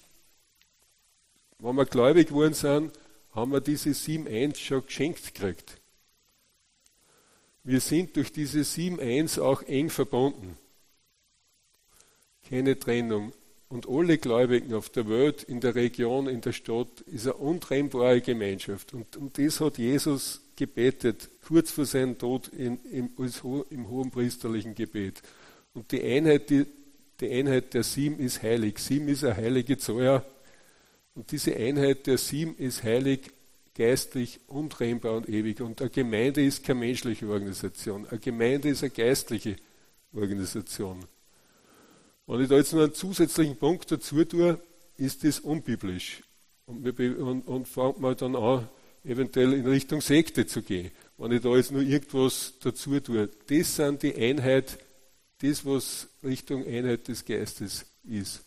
Wenn 1.60 1.76
wir 1.76 1.86
gläubig 1.86 2.30
geworden 2.30 2.54
sind, 2.54 2.92
haben 3.34 3.52
wir 3.52 3.62
diese 3.62 3.90
7.1 3.90 4.58
schon 4.58 4.86
geschenkt 4.86 5.34
gekriegt. 5.34 5.80
Wir 7.64 7.80
sind 7.80 8.16
durch 8.16 8.32
diese 8.32 8.60
7.1 8.60 9.42
auch 9.42 9.62
eng 9.64 9.90
verbunden. 9.90 10.58
Keine 12.48 12.78
Trennung. 12.78 13.34
Und 13.68 13.90
alle 13.90 14.20
Gläubigen 14.20 14.74
auf 14.76 14.90
der 14.90 15.10
Welt, 15.10 15.44
in 15.44 15.60
der 15.60 15.74
Region, 15.74 16.28
in 16.28 16.42
der 16.42 16.54
Stadt, 16.54 17.02
ist 17.08 17.26
eine 17.26 17.34
untrennbare 17.34 18.22
Gemeinschaft. 18.22 18.94
Und, 18.94 19.18
und 19.18 19.38
das 19.40 19.60
hat 19.60 19.80
Jesus 19.80 20.42
gebetet, 20.56 21.30
kurz 21.46 21.72
vor 21.72 21.86
seinem 21.86 22.18
Tod 22.18 22.48
in, 22.50 22.80
im, 22.86 23.10
im 23.70 23.90
hohen 23.90 24.12
priesterlichen 24.12 24.76
Gebet. 24.76 25.22
Und 25.74 25.92
die 25.92 26.02
Einheit, 26.02 26.50
die, 26.50 26.66
die 27.20 27.30
Einheit 27.30 27.74
der 27.74 27.84
Sieben 27.84 28.20
ist 28.20 28.42
heilig. 28.42 28.80
Sieben 28.80 29.08
ist 29.08 29.24
eine 29.24 29.36
heilige 29.36 29.78
Zahl. 29.78 30.26
Und 31.14 31.32
diese 31.32 31.56
Einheit 31.56 32.08
der 32.08 32.18
Sieben 32.18 32.56
ist 32.58 32.84
heilig, 32.84 33.32
geistlich, 33.74 34.40
untrennbar 34.48 35.16
und 35.18 35.30
ewig. 35.30 35.62
Und 35.62 35.82
eine 35.82 35.90
Gemeinde 35.90 36.44
ist 36.44 36.64
keine 36.64 36.80
menschliche 36.80 37.28
Organisation. 37.28 38.08
Eine 38.08 38.20
Gemeinde 38.20 38.70
ist 38.70 38.84
eine 38.84 38.92
geistliche 38.92 39.58
Organisation. 40.14 41.06
Wenn 42.28 42.42
ich 42.42 42.50
da 42.50 42.56
jetzt 42.56 42.74
noch 42.74 42.82
einen 42.82 42.94
zusätzlichen 42.94 43.58
Punkt 43.58 43.92
dazu 43.92 44.24
tue, 44.24 44.60
ist 44.98 45.24
das 45.24 45.40
unbiblisch. 45.40 46.24
Und, 46.66 46.84
wir, 46.84 47.20
und, 47.20 47.48
und 47.48 47.68
fängt 47.68 48.00
man 48.00 48.18
dann 48.18 48.36
an, 48.36 48.68
eventuell 49.06 49.54
in 49.54 49.68
Richtung 49.68 50.02
Sekte 50.02 50.46
zu 50.46 50.62
gehen. 50.62 50.92
Wenn 51.18 51.32
ich 51.32 51.42
da 51.42 51.56
jetzt 51.56 51.72
nur 51.72 51.82
irgendwas 51.82 52.54
dazu 52.60 53.00
tue. 53.00 53.30
Das 53.48 53.76
sind 53.76 54.04
die 54.04 54.16
Einheit, 54.16 54.78
das, 55.40 55.66
was 55.66 56.08
Richtung 56.24 56.66
Einheit 56.66 57.08
des 57.08 57.24
Geistes 57.24 57.86
ist. 58.04 58.44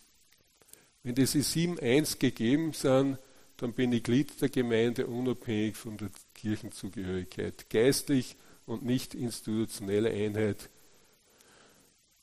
Wenn 1.03 1.15
diese 1.15 1.39
7.1 1.39 2.19
gegeben 2.19 2.73
sind, 2.73 3.17
dann 3.57 3.73
bin 3.73 3.91
ich 3.91 4.03
Glied 4.03 4.39
der 4.41 4.49
Gemeinde 4.49 5.07
unabhängig 5.07 5.75
von 5.75 5.97
der 5.97 6.09
Kirchenzugehörigkeit. 6.35 7.69
Geistlich 7.69 8.35
und 8.65 8.85
nicht 8.85 9.15
institutionelle 9.15 10.11
Einheit 10.11 10.69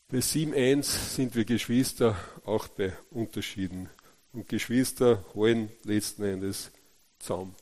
bei 0.08 0.18
7.1 0.18 0.84
sind 0.84 1.34
wir 1.34 1.44
Geschwister, 1.44 2.16
auch 2.44 2.68
bei 2.68 2.92
Unterschieden. 3.10 3.88
Und 4.32 4.48
Geschwister 4.48 5.24
holen 5.34 5.68
letzten 5.82 6.22
Endes 6.22 6.70
zusammen. 7.18 7.56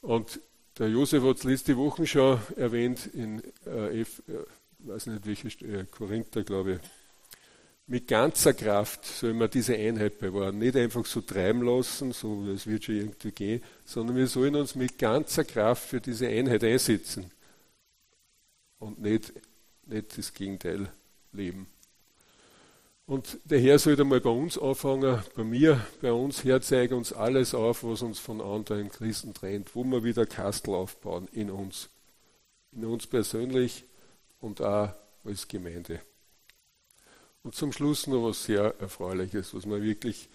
Und 0.00 0.40
der 0.78 0.88
Josef 0.88 1.22
hat 1.22 1.36
es 1.36 1.44
letzte 1.44 1.76
Woche 1.76 2.06
schon 2.06 2.40
erwähnt 2.56 3.06
in 3.12 3.42
äh, 3.66 4.00
F, 4.00 4.22
äh, 4.28 4.32
weiß 4.78 5.06
nicht 5.06 5.26
welche, 5.26 5.48
äh, 5.66 5.84
Korinther, 5.84 6.42
glaube 6.42 6.74
ich. 6.74 6.80
Mit 7.86 8.06
ganzer 8.06 8.54
Kraft 8.54 9.04
soll 9.04 9.34
man 9.34 9.50
diese 9.50 9.74
Einheit 9.74 10.20
bewahren. 10.20 10.58
Nicht 10.58 10.76
einfach 10.76 11.04
so 11.04 11.20
treiben 11.22 11.62
lassen, 11.62 12.12
so 12.12 12.46
es 12.46 12.66
wird 12.66 12.84
schon 12.84 12.94
irgendwie 12.94 13.32
gehen, 13.32 13.62
sondern 13.84 14.16
wir 14.16 14.28
sollen 14.28 14.54
uns 14.54 14.76
mit 14.76 14.96
ganzer 14.96 15.44
Kraft 15.44 15.88
für 15.88 16.00
diese 16.00 16.28
Einheit 16.28 16.62
einsetzen. 16.62 17.32
Und 18.78 19.00
nicht, 19.00 19.32
nicht 19.86 20.16
das 20.16 20.32
Gegenteil 20.32 20.88
leben. 21.32 21.66
Und 23.10 23.40
der 23.42 23.58
Herr 23.58 23.80
sollte 23.80 24.04
mal 24.04 24.20
bei 24.20 24.30
uns 24.30 24.56
anfangen, 24.56 25.20
bei 25.34 25.42
mir, 25.42 25.84
bei 26.00 26.12
uns 26.12 26.44
herzeigen 26.44 26.94
uns 26.94 27.12
alles 27.12 27.54
auf, 27.54 27.82
was 27.82 28.02
uns 28.02 28.20
von 28.20 28.40
anderen 28.40 28.88
Christen 28.88 29.34
trennt, 29.34 29.74
wo 29.74 29.82
wir 29.82 30.04
wieder 30.04 30.26
Kastel 30.26 30.74
aufbauen 30.74 31.26
in 31.32 31.50
uns. 31.50 31.88
In 32.70 32.84
uns 32.84 33.08
persönlich 33.08 33.82
und 34.38 34.62
auch 34.62 34.94
als 35.24 35.48
Gemeinde. 35.48 36.00
Und 37.42 37.56
zum 37.56 37.72
Schluss 37.72 38.06
noch 38.06 38.28
was 38.28 38.44
sehr 38.44 38.76
Erfreuliches, 38.78 39.54
was 39.54 39.66
mir 39.66 39.82
wirklich 39.82 40.28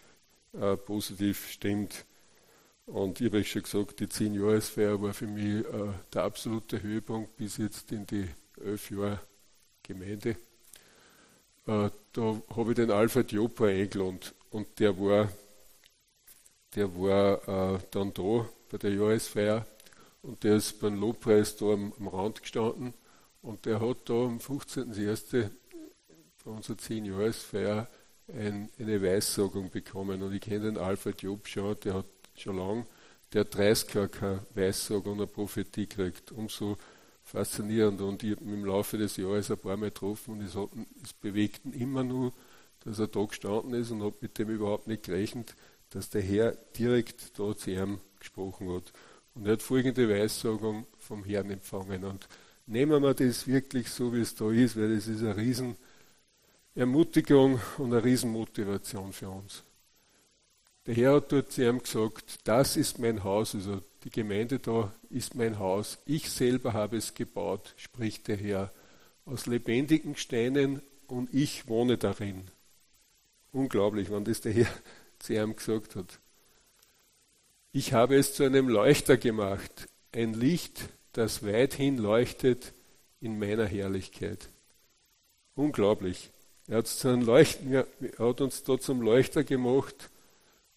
äh, 0.52 0.76
positiv 0.76 1.50
stimmt. 1.50 2.04
Und 2.88 3.22
ich 3.22 3.28
habe 3.28 3.42
schon 3.46 3.64
gesagt, 3.64 4.02
die 4.02 4.08
10-Jahresfeier 4.08 5.02
war 5.02 5.14
für 5.14 5.28
mich 5.28 5.64
äh, 5.64 5.94
der 6.14 6.24
absolute 6.24 6.84
Höhepunkt 6.84 7.38
bis 7.38 7.56
jetzt 7.56 7.94
in 7.94 8.06
die 8.06 8.28
elf 8.62 8.92
Jahre 8.92 9.22
Gemeinde. 9.82 10.36
Äh, 11.68 11.90
da 12.14 12.42
habe 12.56 12.72
ich 12.72 12.76
den 12.76 12.92
Alfred 12.92 13.32
Jopa 13.32 13.66
eingeladen 13.66 14.20
und 14.52 14.80
der 14.80 14.98
war, 15.00 15.30
der 16.76 16.96
war 16.96 17.76
äh, 17.76 17.80
dann 17.92 18.14
da 18.14 18.48
bei 18.70 18.78
der 18.78 18.94
Jahresfeier 18.94 19.66
und 20.22 20.44
der 20.44 20.58
ist 20.58 20.80
beim 20.80 21.00
Lobpreis 21.00 21.56
da 21.58 21.74
am, 21.74 21.92
am 22.00 22.08
Rand 22.08 22.42
gestanden 22.42 22.94
und 23.42 23.66
der 23.66 23.80
hat 23.82 23.98
da 24.06 24.14
am 24.14 24.38
15.01. 24.38 25.50
bei 26.44 26.52
unserer 26.52 26.78
10-Jahresfeier 26.78 27.88
ein, 28.28 28.70
eine 28.80 29.02
Weissagung 29.02 29.72
bekommen 29.72 30.22
und 30.22 30.34
ich 30.34 30.42
kenne 30.42 30.72
den 30.72 30.78
Alfred 30.78 31.22
Job 31.22 31.48
schon, 31.48 31.80
der 31.84 31.96
hat 31.96 32.06
schon 32.36 32.58
lange, 32.58 32.86
der 33.34 33.42
hat 33.42 33.56
30 33.56 33.94
Jahre 33.94 34.10
keine 34.10 34.46
Weissagung 34.54 35.14
und 35.14 35.20
eine 35.20 35.28
Prophetie 35.28 35.88
gekriegt. 35.88 36.32
Umso 36.32 36.78
faszinierend. 37.36 38.00
Und 38.00 38.24
ich 38.24 38.36
habe 38.36 38.46
im 38.46 38.64
Laufe 38.64 38.98
des 38.98 39.18
Jahres 39.18 39.52
ein 39.52 39.58
paar 39.58 39.76
Mal 39.76 39.90
getroffen 39.90 40.36
und 40.36 40.42
es, 40.42 40.56
hat, 40.56 40.70
es 41.04 41.12
bewegt 41.14 41.66
ihn 41.66 41.74
immer 41.74 42.04
nur, 42.04 42.32
dass 42.86 43.00
er 43.00 43.08
da 43.08 43.24
gestanden 43.26 43.74
ist 43.74 43.92
und 43.92 44.02
habe 44.04 44.16
mit 44.22 44.38
dem 44.38 44.50
überhaupt 44.50 44.88
nicht 44.88 45.04
gerechnet, 45.04 45.54
dass 45.90 46.10
der 46.10 46.22
Herr 46.22 46.52
direkt 46.78 47.38
da 47.38 47.56
zu 47.56 47.72
ihm 47.72 48.00
gesprochen 48.20 48.74
hat. 48.74 48.94
Und 49.34 49.46
er 49.46 49.54
hat 49.54 49.62
folgende 49.62 50.08
Weissagung 50.08 50.88
vom 50.98 51.26
Herrn 51.26 51.50
empfangen. 51.50 52.06
Und 52.06 52.28
nehmen 52.68 53.04
wir 53.04 53.14
das 53.14 53.48
wirklich 53.48 53.90
so, 53.90 54.14
wie 54.14 54.22
es 54.22 54.36
da 54.36 54.50
ist, 54.52 54.78
weil 54.78 54.96
das 54.96 55.08
ist 55.08 55.22
eine 55.22 55.36
riesen 55.36 55.76
Ermutigung 56.74 57.60
und 57.78 57.94
eine 57.94 58.04
Riesenmotivation 58.04 59.12
für 59.12 59.30
uns. 59.30 59.64
Der 60.86 60.96
Herr 60.96 61.16
hat 61.16 61.32
dort 61.34 61.52
zu 61.52 61.68
ihm 61.68 61.80
gesagt, 61.80 62.40
das 62.46 62.78
ist 62.78 63.00
mein 63.00 63.24
Haus, 63.24 63.56
also 63.56 63.82
die 64.06 64.12
Gemeinde 64.12 64.60
da 64.60 64.94
ist 65.10 65.34
mein 65.34 65.58
Haus. 65.58 65.98
Ich 66.06 66.30
selber 66.30 66.74
habe 66.74 66.98
es 66.98 67.16
gebaut, 67.16 67.74
spricht 67.76 68.28
der 68.28 68.38
Herr, 68.38 68.72
aus 69.26 69.48
lebendigen 69.48 70.16
Steinen 70.16 70.82
und 71.08 71.34
ich 71.34 71.68
wohne 71.68 71.98
darin. 71.98 72.44
Unglaublich, 73.52 74.12
wann 74.12 74.24
das 74.24 74.42
der 74.42 74.54
Herr 74.54 74.70
zu 75.20 75.34
ihm 75.34 75.56
gesagt 75.56 75.96
hat. 75.96 76.20
Ich 77.72 77.94
habe 77.94 78.16
es 78.16 78.36
zu 78.36 78.44
einem 78.44 78.70
Leuchter 78.70 79.18
gemacht, 79.18 79.90
ein 80.12 80.36
Licht, 80.36 80.88
das 81.14 81.44
weithin 81.44 81.98
leuchtet 81.98 82.74
in 83.22 83.40
meiner 83.40 83.66
Herrlichkeit. 83.66 84.50
Unglaublich. 85.56 86.30
Er 86.68 86.78
hat, 86.78 87.04
Leuchten, 87.04 87.74
er 87.74 87.88
hat 88.20 88.42
uns 88.42 88.64
da 88.64 88.80
zum 88.80 89.02
Leuchter 89.02 89.44
gemacht, 89.44 90.10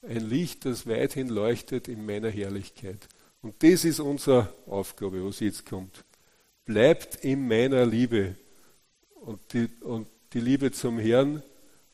ein 0.01 0.29
Licht, 0.29 0.65
das 0.65 0.87
weithin 0.87 1.29
leuchtet 1.29 1.89
in 1.89 2.07
meiner 2.07 2.31
Herrlichkeit. 2.31 3.07
Und 3.43 3.63
das 3.63 3.85
ist 3.85 4.01
unsere 4.01 4.53
Aufgabe, 4.67 5.25
was 5.25 5.41
jetzt 5.41 5.65
kommt. 5.65 6.05
Bleibt 6.65 7.25
in 7.25 7.47
meiner 7.47 7.87
Liebe 7.87 8.35
und 9.21 9.41
die, 9.53 9.69
und 9.81 10.09
die 10.33 10.41
Liebe 10.41 10.73
zum 10.73 10.99
Herrn, 10.99 11.43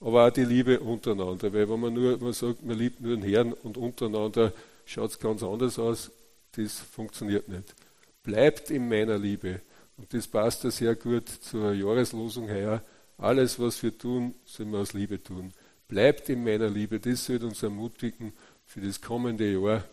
aber 0.00 0.26
auch 0.26 0.30
die 0.30 0.44
Liebe 0.44 0.80
untereinander. 0.80 1.52
Weil 1.52 1.68
wenn 1.68 1.80
man 1.80 1.94
nur 1.94 2.18
man 2.18 2.32
sagt, 2.32 2.64
man 2.64 2.78
liebt 2.78 3.00
nur 3.00 3.16
den 3.16 3.22
Herrn 3.22 3.52
und 3.52 3.76
untereinander 3.76 4.52
schaut 4.84 5.10
es 5.10 5.18
ganz 5.18 5.42
anders 5.42 5.78
aus, 5.78 6.10
das 6.52 6.78
funktioniert 6.78 7.48
nicht. 7.48 7.74
Bleibt 8.22 8.70
in 8.70 8.88
meiner 8.88 9.18
Liebe. 9.18 9.60
Und 9.96 10.12
das 10.12 10.26
passt 10.26 10.64
ja 10.64 10.70
sehr 10.70 10.94
gut 10.96 11.28
zur 11.28 11.72
Jahreslosung 11.72 12.48
her. 12.48 12.82
Alles, 13.18 13.60
was 13.60 13.82
wir 13.82 13.96
tun, 13.96 14.34
sollen 14.44 14.72
wir 14.72 14.80
aus 14.80 14.92
Liebe 14.92 15.22
tun. 15.22 15.52
Bleibt 15.86 16.28
in 16.30 16.42
meiner 16.42 16.68
Liebe. 16.68 16.98
Das 16.98 17.26
soll 17.26 17.44
uns 17.44 17.62
ermutigen 17.62 18.32
für 18.66 18.80
das 18.80 19.00
kommende 19.00 19.52
Jahr 19.52 19.84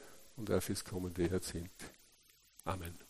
und 0.41 0.51
auch 0.51 0.61
fürs 0.61 0.83
kommende 0.83 1.27
Jahrzehnt. 1.27 1.71
Amen. 2.65 3.00